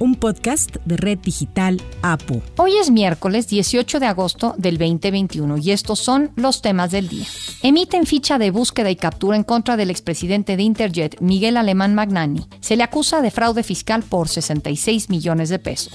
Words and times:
un 0.00 0.14
podcast 0.14 0.76
de 0.86 0.96
Red 0.96 1.18
Digital 1.18 1.80
APU. 2.00 2.40
Hoy 2.56 2.72
es 2.78 2.90
miércoles 2.90 3.48
18 3.48 4.00
de 4.00 4.06
agosto 4.06 4.54
del 4.56 4.78
2021 4.78 5.58
y 5.58 5.72
estos 5.72 5.98
son 6.00 6.30
los 6.36 6.62
temas 6.62 6.90
del 6.90 7.08
día. 7.08 7.26
Emiten 7.62 8.06
ficha 8.06 8.38
de 8.38 8.50
búsqueda 8.50 8.90
y 8.90 8.96
captura 8.96 9.36
en 9.36 9.44
contra 9.44 9.76
del 9.76 9.90
expresidente 9.90 10.56
de 10.56 10.62
Interjet, 10.62 11.20
Miguel 11.20 11.58
Alemán 11.58 11.94
Magnani. 11.94 12.46
Se 12.60 12.76
le 12.76 12.82
acusa 12.82 13.20
de 13.20 13.30
fraude 13.30 13.62
fiscal 13.62 14.02
por 14.02 14.28
66 14.28 15.10
millones 15.10 15.50
de 15.50 15.58
pesos. 15.58 15.92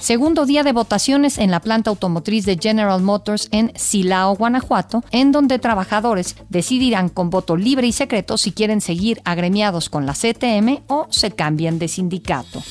Segundo 0.00 0.46
día 0.46 0.62
de 0.62 0.72
votaciones 0.72 1.36
en 1.36 1.50
la 1.50 1.60
planta 1.60 1.90
automotriz 1.90 2.46
de 2.46 2.58
General 2.60 3.02
Motors 3.02 3.48
en 3.52 3.70
Silao, 3.76 4.34
Guanajuato, 4.34 5.04
en 5.10 5.30
donde 5.30 5.58
trabajadores 5.58 6.36
decidirán 6.48 7.10
con 7.10 7.28
voto 7.28 7.56
libre 7.56 7.86
y 7.86 7.92
secreto 7.92 8.38
si 8.38 8.52
quieren 8.52 8.80
seguir 8.80 9.20
agremiados 9.24 9.90
con 9.90 10.06
la 10.06 10.14
CTM 10.14 10.84
o 10.88 11.06
se 11.10 11.32
cambian 11.32 11.78
de 11.78 11.88
sindicato. 11.88 12.62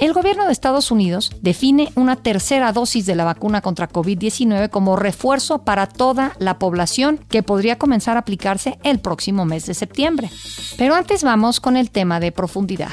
El 0.00 0.14
gobierno 0.14 0.29
de 0.36 0.52
Estados 0.52 0.90
Unidos 0.90 1.30
define 1.42 1.92
una 1.96 2.16
tercera 2.16 2.72
dosis 2.72 3.04
de 3.04 3.16
la 3.16 3.24
vacuna 3.24 3.60
contra 3.60 3.88
COVID-19 3.88 4.70
como 4.70 4.96
refuerzo 4.96 5.64
para 5.64 5.86
toda 5.86 6.34
la 6.38 6.58
población 6.58 7.18
que 7.28 7.42
podría 7.42 7.78
comenzar 7.78 8.16
a 8.16 8.20
aplicarse 8.20 8.78
el 8.84 9.00
próximo 9.00 9.44
mes 9.44 9.66
de 9.66 9.74
septiembre. 9.74 10.30
Pero 10.78 10.94
antes 10.94 11.24
vamos 11.24 11.60
con 11.60 11.76
el 11.76 11.90
tema 11.90 12.20
de 12.20 12.32
profundidad. 12.32 12.90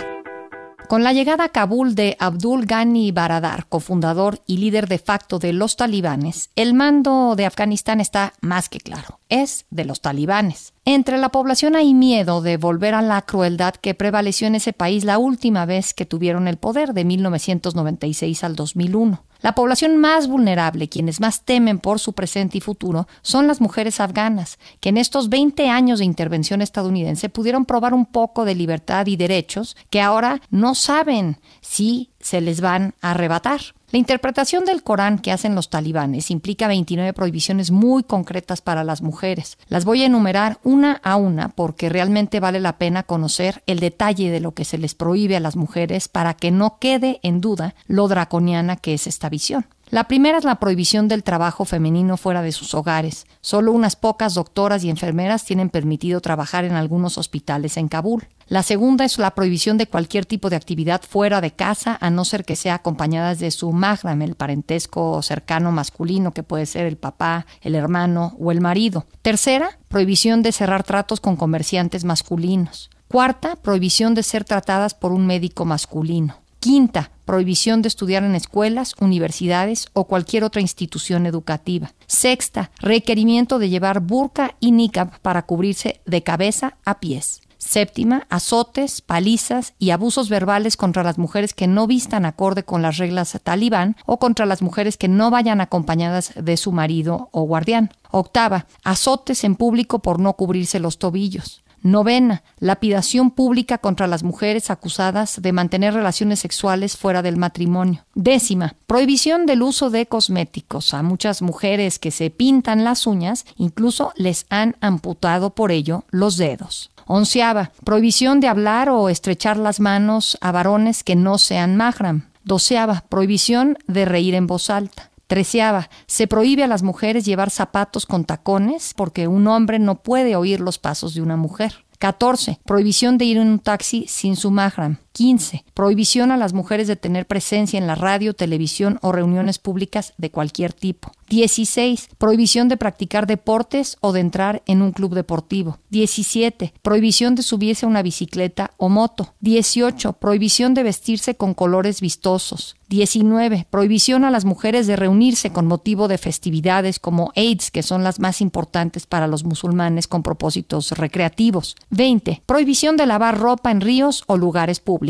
Con 0.87 1.03
la 1.03 1.11
llegada 1.13 1.45
a 1.45 1.49
Kabul 1.49 1.95
de 1.95 2.15
Abdul 2.17 2.65
Ghani 2.65 3.11
Baradar, 3.11 3.67
cofundador 3.67 4.39
y 4.47 4.57
líder 4.57 4.87
de 4.87 4.99
facto 4.99 5.37
de 5.37 5.51
los 5.51 5.75
talibanes, 5.75 6.49
el 6.55 6.73
mando 6.73 7.35
de 7.35 7.45
Afganistán 7.45 7.99
está 7.99 8.33
más 8.41 8.69
que 8.69 8.79
claro, 8.79 9.19
es 9.27 9.65
de 9.69 9.83
los 9.83 10.01
talibanes. 10.01 10.73
Entre 10.89 11.17
la 11.17 11.27
población 11.27 11.75
hay 11.75 11.93
miedo 11.93 12.41
de 12.41 12.55
volver 12.55 12.93
a 12.93 13.01
la 13.01 13.21
crueldad 13.21 13.75
que 13.75 13.93
prevaleció 13.93 14.47
en 14.47 14.55
ese 14.55 14.71
país 14.71 15.03
la 15.03 15.17
última 15.17 15.65
vez 15.65 15.93
que 15.93 16.05
tuvieron 16.05 16.47
el 16.47 16.55
poder, 16.55 16.93
de 16.93 17.03
1996 17.03 18.41
al 18.45 18.55
2001. 18.55 19.21
La 19.41 19.53
población 19.53 19.97
más 19.97 20.29
vulnerable, 20.29 20.87
quienes 20.87 21.19
más 21.19 21.43
temen 21.43 21.79
por 21.79 21.99
su 21.99 22.13
presente 22.13 22.59
y 22.59 22.61
futuro, 22.61 23.05
son 23.21 23.47
las 23.47 23.59
mujeres 23.59 23.99
afganas, 23.99 24.59
que 24.79 24.87
en 24.87 24.95
estos 24.95 25.27
20 25.27 25.67
años 25.67 25.99
de 25.99 26.05
intervención 26.05 26.61
estadounidense 26.61 27.27
pudieron 27.27 27.65
probar 27.65 27.93
un 27.93 28.05
poco 28.05 28.45
de 28.45 28.55
libertad 28.55 29.07
y 29.07 29.17
derechos 29.17 29.75
que 29.89 29.99
ahora 29.99 30.39
no 30.51 30.73
saben 30.73 31.41
si 31.59 32.11
se 32.21 32.39
les 32.39 32.61
van 32.61 32.95
a 33.01 33.11
arrebatar. 33.11 33.59
La 33.89 33.99
interpretación 33.99 34.65
del 34.65 34.83
Corán 34.83 35.17
que 35.17 35.31
hacen 35.31 35.55
los 35.55 35.69
talibanes 35.69 36.29
implica 36.29 36.67
29 36.67 37.13
prohibiciones 37.13 37.71
muy 37.71 38.03
concretas 38.03 38.59
para 38.59 38.83
las 38.83 39.01
mujeres. 39.01 39.57
Las 39.69 39.85
voy 39.85 40.03
a 40.03 40.07
enumerar 40.07 40.59
una 40.65 40.99
a 41.03 41.15
una 41.15 41.47
porque 41.47 41.87
realmente 41.87 42.41
vale 42.41 42.59
la 42.59 42.77
pena 42.77 43.03
conocer 43.03 43.63
el 43.65 43.79
detalle 43.79 44.29
de 44.29 44.41
lo 44.41 44.53
que 44.53 44.65
se 44.65 44.77
les 44.77 44.93
prohíbe 44.93 45.37
a 45.37 45.39
las 45.39 45.55
mujeres 45.55 46.09
para 46.09 46.33
que 46.33 46.51
no 46.51 46.79
quede 46.79 47.21
en 47.23 47.39
duda 47.39 47.75
lo 47.85 48.09
draconiana 48.09 48.75
que 48.75 48.93
es 48.93 49.07
esta 49.07 49.29
visión. 49.29 49.67
La 49.89 50.03
primera 50.03 50.37
es 50.37 50.43
la 50.43 50.59
prohibición 50.59 51.07
del 51.07 51.23
trabajo 51.23 51.63
femenino 51.63 52.17
fuera 52.17 52.41
de 52.41 52.51
sus 52.51 52.73
hogares. 52.73 53.25
Solo 53.39 53.71
unas 53.71 53.95
pocas 53.95 54.33
doctoras 54.33 54.83
y 54.83 54.89
enfermeras 54.89 55.45
tienen 55.45 55.69
permitido 55.69 56.19
trabajar 56.19 56.65
en 56.65 56.73
algunos 56.73 57.17
hospitales 57.17 57.77
en 57.77 57.87
Kabul. 57.87 58.27
La 58.49 58.63
segunda 58.63 59.05
es 59.05 59.17
la 59.17 59.33
prohibición 59.33 59.77
de 59.77 59.87
cualquier 59.87 60.25
tipo 60.25 60.49
de 60.49 60.57
actividad 60.57 61.01
fuera 61.01 61.39
de 61.39 61.51
casa, 61.51 61.97
a 62.01 62.09
no 62.09 62.25
ser 62.25 62.43
que 62.43 62.57
sea 62.57 62.75
acompañada 62.75 63.33
de 63.33 63.49
su 63.49 63.71
mahram, 63.71 64.21
el 64.23 64.35
parentesco 64.35 65.21
cercano 65.21 65.71
masculino, 65.71 66.33
que 66.33 66.43
puede 66.43 66.65
ser 66.65 66.85
el 66.85 66.97
papá, 66.97 67.45
el 67.61 67.73
hermano 67.73 68.35
o 68.39 68.51
el 68.51 68.59
marido. 68.59 69.05
Tercera, 69.21 69.79
prohibición 69.87 70.43
de 70.43 70.51
cerrar 70.51 70.83
tratos 70.83 71.21
con 71.21 71.37
comerciantes 71.37 72.03
masculinos. 72.03 72.89
Cuarta, 73.07 73.55
prohibición 73.55 74.15
de 74.15 74.23
ser 74.23 74.43
tratadas 74.43 74.93
por 74.93 75.13
un 75.13 75.27
médico 75.27 75.63
masculino. 75.63 76.35
Quinta, 76.59 77.11
prohibición 77.25 77.81
de 77.81 77.87
estudiar 77.87 78.23
en 78.23 78.35
escuelas, 78.35 78.95
universidades 78.99 79.87
o 79.93 80.05
cualquier 80.05 80.43
otra 80.43 80.61
institución 80.61 81.25
educativa. 81.25 81.93
Sexta, 82.07 82.71
requerimiento 82.79 83.59
de 83.59 83.69
llevar 83.69 83.99
burka 83.99 84.55
y 84.59 84.71
niqab 84.71 85.19
para 85.19 85.45
cubrirse 85.45 86.01
de 86.05 86.23
cabeza 86.23 86.77
a 86.83 86.99
pies. 86.99 87.41
Séptima, 87.59 88.27
azotes, 88.29 89.01
palizas 89.01 89.73
y 89.77 89.89
abusos 89.89 90.29
verbales 90.29 90.77
contra 90.77 91.03
las 91.03 91.17
mujeres 91.17 91.53
que 91.53 91.67
no 91.67 91.85
vistan 91.87 92.25
acorde 92.25 92.63
con 92.63 92.81
las 92.81 92.97
reglas 92.97 93.37
talibán 93.43 93.97
o 94.05 94.19
contra 94.19 94.45
las 94.45 94.61
mujeres 94.61 94.95
que 94.95 95.07
no 95.07 95.31
vayan 95.31 95.59
acompañadas 95.59 96.33
de 96.35 96.55
su 96.55 96.71
marido 96.71 97.29
o 97.31 97.43
guardián. 97.43 97.91
Octava, 98.11 98.67
azotes 98.83 99.43
en 99.43 99.55
público 99.55 99.99
por 99.99 100.19
no 100.19 100.33
cubrirse 100.33 100.79
los 100.79 100.97
tobillos. 100.97 101.63
Novena, 101.91 102.43
lapidación 102.59 103.31
pública 103.31 103.77
contra 103.77 104.07
las 104.07 104.21
mujeres 104.21 104.69
acusadas 104.69 105.41
de 105.41 105.53
mantener 105.53 105.93
relaciones 105.93 106.39
sexuales 106.39 106.97
fuera 106.97 107.21
del 107.21 107.37
matrimonio. 107.37 108.05
Décima, 108.13 108.75
prohibición 108.87 109.45
del 109.45 109.61
uso 109.61 109.89
de 109.89 110.05
cosméticos. 110.05 110.93
A 110.93 111.01
muchas 111.01 111.41
mujeres 111.41 111.97
que 111.97 112.11
se 112.11 112.29
pintan 112.29 112.83
las 112.83 113.07
uñas, 113.07 113.45
incluso 113.55 114.11
les 114.17 114.45
han 114.49 114.75
amputado 114.81 115.51
por 115.51 115.71
ello 115.71 116.03
los 116.09 116.35
dedos. 116.35 116.91
Onceava, 117.05 117.71
prohibición 117.85 118.41
de 118.41 118.49
hablar 118.49 118.89
o 118.89 119.07
estrechar 119.07 119.55
las 119.55 119.79
manos 119.79 120.37
a 120.41 120.51
varones 120.51 121.05
que 121.05 121.15
no 121.15 121.37
sean 121.37 121.77
mahram. 121.77 122.27
Doceava, 122.43 123.05
prohibición 123.07 123.77
de 123.87 124.03
reír 124.03 124.35
en 124.35 124.45
voz 124.45 124.69
alta. 124.69 125.09
Treceava, 125.27 125.89
se 126.05 126.25
prohíbe 126.27 126.63
a 126.63 126.67
las 126.67 126.83
mujeres 126.83 127.25
llevar 127.25 127.49
zapatos 127.49 128.05
con 128.05 128.25
tacones 128.25 128.93
porque 128.95 129.27
un 129.27 129.47
hombre 129.47 129.77
no 129.77 130.01
puede 130.01 130.35
oír 130.35 130.61
los 130.61 130.79
pasos 130.79 131.13
de 131.13 131.21
una 131.21 131.35
mujer. 131.35 131.85
14. 131.99 132.59
Prohibición 132.65 133.17
de 133.17 133.25
ir 133.25 133.37
en 133.37 133.49
un 133.49 133.59
taxi 133.59 134.05
sin 134.07 134.35
su 134.35 134.51
mahram. 134.51 134.97
15. 135.17 135.65
Prohibición 135.73 136.31
a 136.31 136.37
las 136.37 136.53
mujeres 136.53 136.87
de 136.87 136.95
tener 136.95 137.25
presencia 137.25 137.79
en 137.79 137.87
la 137.87 137.95
radio, 137.95 138.35
televisión 138.35 138.99
o 139.01 139.11
reuniones 139.11 139.57
públicas 139.57 140.13
de 140.19 140.29
cualquier 140.29 140.73
tipo. 140.73 141.11
16. 141.29 142.09
Prohibición 142.19 142.69
de 142.69 142.77
practicar 142.77 143.25
deportes 143.25 143.97
o 143.99 144.13
de 144.13 144.19
entrar 144.19 144.61
en 144.67 144.83
un 144.83 144.91
club 144.91 145.15
deportivo. 145.15 145.79
17. 145.89 146.71
Prohibición 146.83 147.33
de 147.33 147.41
subirse 147.41 147.87
a 147.87 147.89
una 147.89 148.03
bicicleta 148.03 148.71
o 148.77 148.89
moto. 148.89 149.33
18. 149.41 150.13
Prohibición 150.13 150.75
de 150.75 150.83
vestirse 150.83 151.33
con 151.33 151.55
colores 151.55 151.99
vistosos. 151.99 152.75
19. 152.89 153.67
Prohibición 153.69 154.23
a 154.23 154.31
las 154.31 154.45
mujeres 154.45 154.87
de 154.87 154.95
reunirse 154.95 155.51
con 155.51 155.65
motivo 155.65 156.07
de 156.07 156.17
festividades 156.17 156.99
como 156.99 157.33
AIDS, 157.35 157.71
que 157.71 157.83
son 157.83 158.03
las 158.03 158.21
más 158.21 158.39
importantes 158.39 159.05
para 159.07 159.27
los 159.27 159.43
musulmanes 159.43 160.07
con 160.07 160.23
propósitos 160.23 160.91
recreativos. 160.91 161.75
20. 161.89 162.43
Prohibición 162.45 162.95
de 162.95 163.07
lavar 163.07 163.37
ropa 163.37 163.71
en 163.71 163.81
ríos 163.81 164.23
o 164.27 164.37
lugares 164.37 164.79
públicos. 164.79 165.06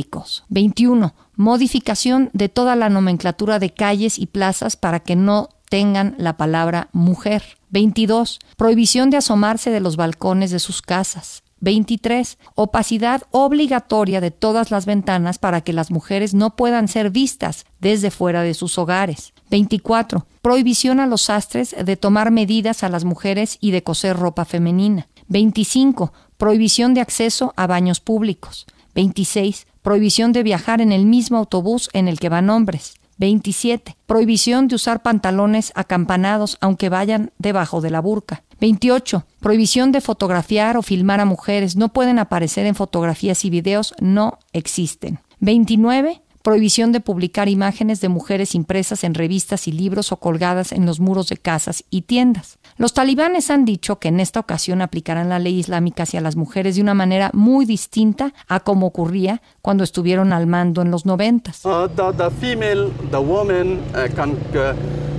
21. 0.50 1.14
Modificación 1.36 2.30
de 2.34 2.50
toda 2.50 2.76
la 2.76 2.90
nomenclatura 2.90 3.60
de 3.60 3.74
calles 3.74 4.20
y 4.20 4.28
plazas 4.28 4.76
para 4.76 5.00
que 5.02 5.16
no 5.16 5.50
tengan 5.70 6.16
la 6.18 6.38
palabra 6.38 6.90
mujer. 6.94 7.44
22. 7.70 8.40
Prohibición 8.56 9.10
de 9.10 9.18
asomarse 9.18 9.70
de 9.70 9.80
los 9.80 9.98
balcones 9.98 10.52
de 10.52 10.60
sus 10.60 10.82
casas. 10.82 11.44
23. 11.60 12.38
Opacidad 12.56 13.24
obligatoria 13.32 14.22
de 14.22 14.32
todas 14.32 14.72
las 14.72 14.86
ventanas 14.86 15.40
para 15.40 15.62
que 15.62 15.74
las 15.74 15.92
mujeres 15.92 16.34
no 16.34 16.56
puedan 16.56 16.88
ser 16.88 17.10
vistas 17.10 17.66
desde 17.80 18.12
fuera 18.12 18.44
de 18.44 18.54
sus 18.54 18.78
hogares. 18.78 19.34
24. 19.50 20.26
Prohibición 20.42 21.00
a 21.00 21.08
los 21.08 21.24
sastres 21.24 21.76
de 21.84 21.98
tomar 21.98 22.32
medidas 22.32 22.84
a 22.84 22.90
las 22.90 23.06
mujeres 23.06 23.58
y 23.60 23.72
de 23.72 23.84
coser 23.84 24.18
ropa 24.18 24.46
femenina. 24.46 25.08
25. 25.30 26.14
Prohibición 26.38 26.94
de 26.94 27.02
acceso 27.02 27.54
a 27.56 27.68
baños 27.68 28.00
públicos. 28.00 28.66
26 28.94 29.67
prohibición 29.88 30.34
de 30.34 30.44
viajar 30.44 30.82
en 30.82 30.92
el 30.92 31.06
mismo 31.06 31.38
autobús 31.38 31.90
en 31.94 32.10
el 32.10 32.20
que 32.20 32.28
van 32.28 32.50
hombres. 32.50 32.96
27. 33.20 33.96
Prohibición 34.06 34.68
de 34.68 34.76
usar 34.76 35.02
pantalones 35.02 35.72
acampanados 35.76 36.58
aunque 36.60 36.90
vayan 36.90 37.32
debajo 37.38 37.80
de 37.80 37.90
la 37.90 38.02
burca. 38.02 38.44
28. 38.60 39.26
Prohibición 39.40 39.94
de 39.94 40.02
fotografiar 40.02 40.76
o 40.76 40.82
filmar 40.82 41.22
a 41.22 41.26
mujeres. 41.26 41.78
No 41.78 41.94
pueden 41.94 42.20
aparecer 42.20 42.66
en 42.66 42.76
fotografías 42.76 43.46
y 43.46 43.50
videos. 43.50 43.94
No 44.02 44.40
existen. 44.52 45.20
29. 45.40 46.22
Prohibición 46.42 46.92
de 46.92 47.00
publicar 47.00 47.48
imágenes 47.48 48.02
de 48.02 48.10
mujeres 48.10 48.56
impresas 48.56 49.06
en 49.06 49.14
revistas 49.14 49.70
y 49.70 49.72
libros 49.72 50.12
o 50.12 50.18
colgadas 50.18 50.74
en 50.74 50.86
los 50.86 51.00
muros 51.00 51.30
de 51.30 51.38
casas 51.38 51.86
y 51.90 52.02
tiendas. 52.02 52.60
Los 52.78 52.94
talibanes 52.94 53.50
han 53.50 53.66
dicho 53.66 53.98
que 53.98 54.10
en 54.10 54.20
esta 54.20 54.40
ocasión 54.40 54.84
aplicarán 54.84 55.30
la 55.30 55.40
ley 55.40 55.58
islámica 55.58 56.04
hacia 56.04 56.22
las 56.22 56.36
mujeres 56.36 56.76
de 56.76 56.82
una 56.84 56.94
manera 56.94 57.32
muy 57.34 57.66
distinta 57.66 58.34
a 58.48 58.60
como 58.60 58.86
ocurría 58.86 59.42
cuando 59.64 59.84
estuvieron 59.84 60.32
al 60.32 60.46
mando 60.46 60.84
en 60.84 60.92
los 60.92 61.04
noventas. 61.04 61.66
Uh, 61.66 61.88
the, 61.96 62.14
the, 62.16 62.30
female, 62.30 62.92
the 63.10 63.18
woman 63.18 63.80
uh, 63.96 64.08
can 64.16 64.38
uh, 64.54 64.76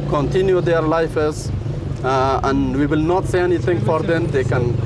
continue 0.09 0.63
their 0.63 0.83
lives 0.83 1.51
uh, 2.05 2.41
and 2.45 2.77
we 2.77 2.87
will 2.87 3.05
not 3.05 3.27
say 3.27 3.41
anything 3.41 3.81
for 3.81 4.07
them. 4.07 4.29
They 4.31 4.45
can 4.45 4.77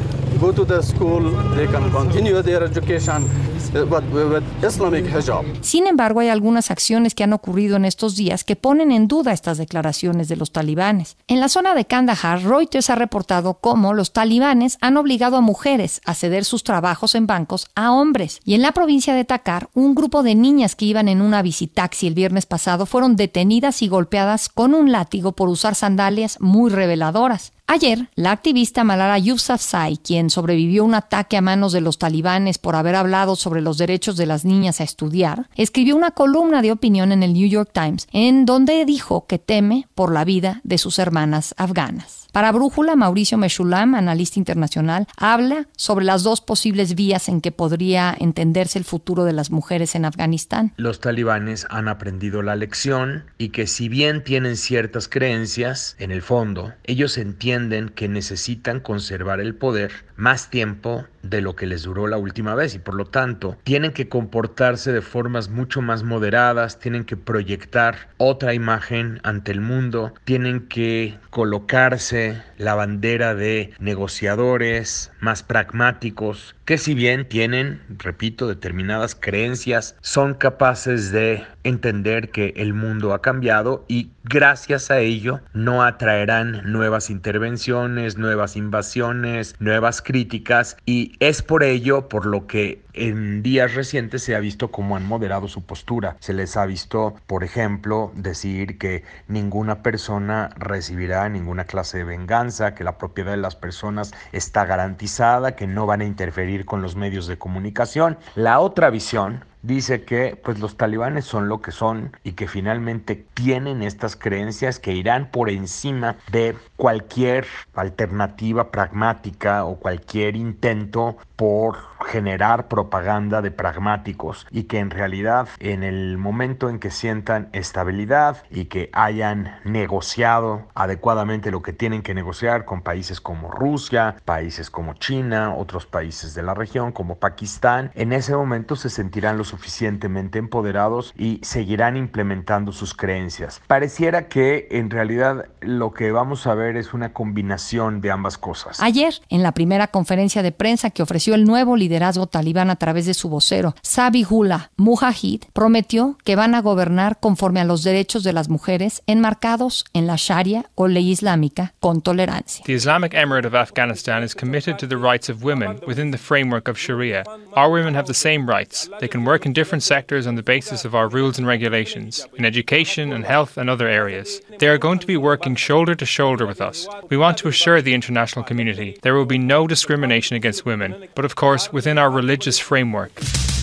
Sin 5.60 5.86
embargo, 5.86 6.18
hay 6.18 6.30
algunas 6.30 6.72
acciones 6.72 7.14
que 7.14 7.22
han 7.22 7.32
ocurrido 7.32 7.76
en 7.76 7.84
estos 7.84 8.16
días 8.16 8.42
que 8.42 8.56
ponen 8.56 8.90
en 8.90 9.06
duda 9.06 9.32
estas 9.32 9.56
declaraciones 9.58 10.26
de 10.26 10.34
los 10.34 10.50
talibanes. 10.50 11.16
En 11.28 11.38
la 11.38 11.48
zona 11.48 11.76
de 11.76 11.84
Kandahar, 11.84 12.42
Reuters 12.42 12.90
ha 12.90 12.96
reportado 12.96 13.54
cómo 13.54 13.94
los 13.94 14.12
talibanes 14.12 14.78
han 14.80 14.96
obligado 14.96 15.36
a 15.36 15.42
mujeres 15.42 16.00
a 16.04 16.14
ceder 16.14 16.44
sus 16.44 16.64
trabajos 16.64 17.14
en 17.14 17.28
bancos 17.28 17.68
a 17.76 17.92
hombres. 17.92 18.40
Y 18.44 18.54
en 18.54 18.62
la 18.62 18.72
provincia 18.72 19.14
de 19.14 19.24
Takar, 19.24 19.68
un 19.74 19.94
grupo 19.94 20.24
de 20.24 20.34
niñas 20.34 20.74
que 20.74 20.86
iban 20.86 21.06
en 21.06 21.22
una 21.22 21.42
visitaxi 21.42 22.08
el 22.08 22.14
viernes 22.14 22.46
pasado 22.46 22.84
fueron 22.84 23.14
detenidas 23.14 23.80
y 23.80 23.86
golpeadas 23.86 24.48
con 24.48 24.74
un 24.74 24.90
látigo 24.90 25.32
por 25.32 25.48
usar 25.48 25.76
sandalias 25.76 26.40
muy 26.40 26.68
reveladoras. 26.68 27.51
Ayer, 27.66 28.10
la 28.16 28.32
activista 28.32 28.84
Malala 28.84 29.18
Yousafzai, 29.18 29.96
quien 29.96 30.30
sobrevivió 30.30 30.82
a 30.82 30.86
un 30.86 30.94
ataque 30.94 31.36
a 31.36 31.40
manos 31.40 31.72
de 31.72 31.80
los 31.80 31.98
talibanes 31.98 32.58
por 32.58 32.76
haber 32.76 32.94
hablado 32.94 33.34
sobre 33.34 33.62
los 33.62 33.78
derechos 33.78 34.16
de 34.16 34.26
las 34.26 34.44
niñas 34.44 34.80
a 34.80 34.84
estudiar, 34.84 35.48
escribió 35.54 35.96
una 35.96 36.10
columna 36.10 36.60
de 36.60 36.72
opinión 36.72 37.12
en 37.12 37.22
el 37.22 37.32
New 37.32 37.48
York 37.48 37.70
Times 37.72 38.08
en 38.12 38.44
donde 38.44 38.84
dijo 38.84 39.26
que 39.26 39.38
teme 39.38 39.88
por 39.94 40.12
la 40.12 40.24
vida 40.24 40.60
de 40.64 40.76
sus 40.76 40.98
hermanas 40.98 41.54
afganas. 41.56 42.21
Para 42.32 42.50
Brújula, 42.50 42.96
Mauricio 42.96 43.36
Meshulam, 43.36 43.94
analista 43.94 44.38
internacional, 44.38 45.06
habla 45.18 45.68
sobre 45.76 46.06
las 46.06 46.22
dos 46.22 46.40
posibles 46.40 46.94
vías 46.94 47.28
en 47.28 47.42
que 47.42 47.52
podría 47.52 48.16
entenderse 48.18 48.78
el 48.78 48.86
futuro 48.86 49.24
de 49.24 49.34
las 49.34 49.50
mujeres 49.50 49.94
en 49.94 50.06
Afganistán. 50.06 50.72
Los 50.78 50.98
talibanes 50.98 51.66
han 51.68 51.88
aprendido 51.88 52.40
la 52.40 52.56
lección 52.56 53.24
y 53.36 53.50
que 53.50 53.66
si 53.66 53.90
bien 53.90 54.24
tienen 54.24 54.56
ciertas 54.56 55.08
creencias, 55.08 55.94
en 55.98 56.10
el 56.10 56.22
fondo, 56.22 56.72
ellos 56.84 57.18
entienden 57.18 57.90
que 57.90 58.08
necesitan 58.08 58.80
conservar 58.80 59.38
el 59.38 59.54
poder 59.54 59.92
más 60.16 60.48
tiempo 60.48 61.04
de 61.22 61.40
lo 61.40 61.56
que 61.56 61.66
les 61.66 61.82
duró 61.82 62.06
la 62.06 62.18
última 62.18 62.54
vez 62.54 62.74
y 62.74 62.78
por 62.78 62.94
lo 62.94 63.04
tanto 63.04 63.56
tienen 63.64 63.92
que 63.92 64.08
comportarse 64.08 64.92
de 64.92 65.02
formas 65.02 65.48
mucho 65.48 65.82
más 65.82 66.02
moderadas, 66.02 66.78
tienen 66.78 67.04
que 67.04 67.16
proyectar 67.16 68.08
otra 68.16 68.54
imagen 68.54 69.20
ante 69.22 69.52
el 69.52 69.60
mundo, 69.60 70.14
tienen 70.24 70.68
que 70.68 71.18
colocarse 71.30 72.42
la 72.58 72.74
bandera 72.74 73.34
de 73.34 73.72
negociadores 73.78 75.12
más 75.20 75.42
pragmáticos 75.42 76.54
que 76.64 76.78
si 76.78 76.94
bien 76.94 77.28
tienen, 77.28 77.80
repito, 77.98 78.46
determinadas 78.46 79.14
creencias, 79.14 79.96
son 80.00 80.34
capaces 80.34 81.10
de 81.10 81.44
entender 81.64 82.30
que 82.30 82.54
el 82.56 82.74
mundo 82.74 83.14
ha 83.14 83.22
cambiado 83.22 83.84
y 83.88 84.10
gracias 84.24 84.90
a 84.90 85.00
ello 85.00 85.40
no 85.52 85.82
atraerán 85.82 86.62
nuevas 86.70 87.10
intervenciones, 87.10 88.16
nuevas 88.16 88.56
invasiones, 88.56 89.56
nuevas 89.58 90.02
críticas 90.02 90.76
y 90.86 91.12
es 91.20 91.42
por 91.42 91.62
ello 91.62 92.08
por 92.08 92.26
lo 92.26 92.46
que 92.46 92.82
en 92.94 93.42
días 93.42 93.74
recientes 93.74 94.22
se 94.22 94.34
ha 94.34 94.40
visto 94.40 94.70
cómo 94.70 94.96
han 94.96 95.06
moderado 95.06 95.48
su 95.48 95.64
postura. 95.64 96.16
Se 96.20 96.32
les 96.32 96.56
ha 96.56 96.66
visto, 96.66 97.14
por 97.26 97.44
ejemplo, 97.44 98.12
decir 98.14 98.78
que 98.78 99.04
ninguna 99.28 99.82
persona 99.82 100.50
recibirá 100.56 101.28
ninguna 101.28 101.64
clase 101.64 101.98
de 101.98 102.04
venganza, 102.04 102.74
que 102.74 102.84
la 102.84 102.98
propiedad 102.98 103.32
de 103.32 103.38
las 103.38 103.56
personas 103.56 104.12
está 104.32 104.64
garantizada, 104.64 105.56
que 105.56 105.66
no 105.66 105.86
van 105.86 106.00
a 106.00 106.04
interferir 106.04 106.64
con 106.64 106.82
los 106.82 106.96
medios 106.96 107.26
de 107.26 107.38
comunicación. 107.38 108.18
La 108.34 108.60
otra 108.60 108.90
visión 108.90 109.44
dice 109.62 110.04
que 110.04 110.38
pues 110.42 110.58
los 110.58 110.76
talibanes 110.76 111.24
son 111.24 111.48
lo 111.48 111.62
que 111.62 111.70
son 111.70 112.16
y 112.24 112.32
que 112.32 112.48
finalmente 112.48 113.26
tienen 113.34 113.82
estas 113.82 114.16
creencias 114.16 114.78
que 114.78 114.92
irán 114.92 115.30
por 115.30 115.50
encima 115.50 116.16
de 116.30 116.56
cualquier 116.76 117.46
alternativa 117.74 118.70
pragmática 118.70 119.64
o 119.64 119.76
cualquier 119.76 120.36
intento 120.36 121.16
por 121.36 121.92
generar 122.04 122.68
propaganda 122.68 123.42
de 123.42 123.50
pragmáticos 123.50 124.46
y 124.50 124.64
que 124.64 124.78
en 124.78 124.90
realidad 124.90 125.48
en 125.58 125.82
el 125.82 126.18
momento 126.18 126.68
en 126.68 126.78
que 126.78 126.90
sientan 126.90 127.48
estabilidad 127.52 128.42
y 128.50 128.66
que 128.66 128.90
hayan 128.92 129.60
negociado 129.64 130.66
adecuadamente 130.74 131.50
lo 131.50 131.62
que 131.62 131.72
tienen 131.72 132.02
que 132.02 132.14
negociar 132.14 132.64
con 132.64 132.82
países 132.82 133.20
como 133.20 133.50
Rusia, 133.50 134.16
países 134.24 134.70
como 134.70 134.94
China, 134.94 135.54
otros 135.54 135.86
países 135.86 136.34
de 136.34 136.42
la 136.42 136.54
región 136.54 136.92
como 136.92 137.16
Pakistán, 137.16 137.90
en 137.94 138.12
ese 138.12 138.34
momento 138.34 138.76
se 138.76 138.90
sentirán 138.90 139.38
lo 139.38 139.44
suficientemente 139.52 140.38
empoderados 140.38 141.12
y 141.14 141.40
seguirán 141.42 141.98
implementando 141.98 142.72
sus 142.72 142.94
creencias. 142.94 143.60
Pareciera 143.66 144.26
que 144.28 144.66
en 144.70 144.88
realidad 144.88 145.44
lo 145.60 145.92
que 145.92 146.10
vamos 146.10 146.46
a 146.46 146.54
ver 146.54 146.78
es 146.78 146.94
una 146.94 147.12
combinación 147.12 148.00
de 148.00 148.10
ambas 148.10 148.38
cosas. 148.38 148.80
Ayer, 148.80 149.12
en 149.28 149.42
la 149.42 149.52
primera 149.52 149.88
conferencia 149.88 150.42
de 150.42 150.52
prensa 150.52 150.88
que 150.88 151.02
ofreció 151.02 151.34
el 151.34 151.44
nuevo 151.44 151.76
liderazgo 151.76 152.26
talibán 152.28 152.70
a 152.70 152.76
través 152.76 153.04
de 153.04 153.12
su 153.12 153.28
vocero, 153.28 153.74
Sabihullah 153.82 154.70
Mujahid, 154.78 155.42
prometió 155.52 156.16
que 156.24 156.34
van 156.34 156.54
a 156.54 156.62
gobernar 156.62 157.20
conforme 157.20 157.60
a 157.60 157.64
los 157.64 157.82
derechos 157.82 158.22
de 158.22 158.32
las 158.32 158.48
mujeres 158.48 159.02
enmarcados 159.06 159.84
en 159.92 160.06
la 160.06 160.14
Sharia 160.16 160.70
o 160.76 160.88
ley 160.88 161.10
islámica 161.10 161.74
con 161.78 162.00
tolerancia. 162.00 162.64
The 162.64 162.72
Islamic 162.72 163.12
Emirate 163.12 163.46
of 163.46 163.54
Afghanistan 163.54 164.22
is 164.22 164.34
committed 164.34 164.78
to 164.78 164.88
the 164.88 164.96
rights 164.96 165.28
of 165.28 165.44
women 165.44 165.78
within 165.86 166.10
the 166.10 166.18
framework 166.18 166.68
of 166.68 166.78
Sharia. 166.78 167.22
Our 167.54 167.70
women 167.70 167.94
have 167.94 168.06
the 168.06 168.14
same 168.14 168.46
rights. 168.46 168.88
They 168.98 169.10
can 169.10 169.26
work 169.26 169.41
in 169.46 169.52
different 169.52 169.82
sectors 169.82 170.26
on 170.26 170.34
the 170.34 170.42
basis 170.42 170.84
of 170.84 170.94
our 170.94 171.08
rules 171.08 171.38
and 171.38 171.46
regulations, 171.46 172.26
in 172.36 172.44
education 172.44 173.12
and 173.12 173.24
health 173.24 173.56
and 173.56 173.68
other 173.68 173.88
areas. 173.88 174.40
They 174.58 174.68
are 174.68 174.78
going 174.78 174.98
to 175.00 175.06
be 175.06 175.16
working 175.16 175.56
shoulder 175.56 175.94
to 175.94 176.06
shoulder 176.06 176.46
with 176.46 176.60
us. 176.60 176.86
We 177.10 177.16
want 177.16 177.38
to 177.38 177.48
assure 177.48 177.82
the 177.82 177.94
international 177.94 178.44
community 178.44 178.98
there 179.02 179.14
will 179.14 179.26
be 179.26 179.38
no 179.38 179.66
discrimination 179.66 180.36
against 180.36 180.66
women, 180.66 181.08
but 181.14 181.24
of 181.24 181.34
course 181.34 181.72
within 181.72 181.98
our 181.98 182.10
religious 182.10 182.58
framework. 182.58 183.12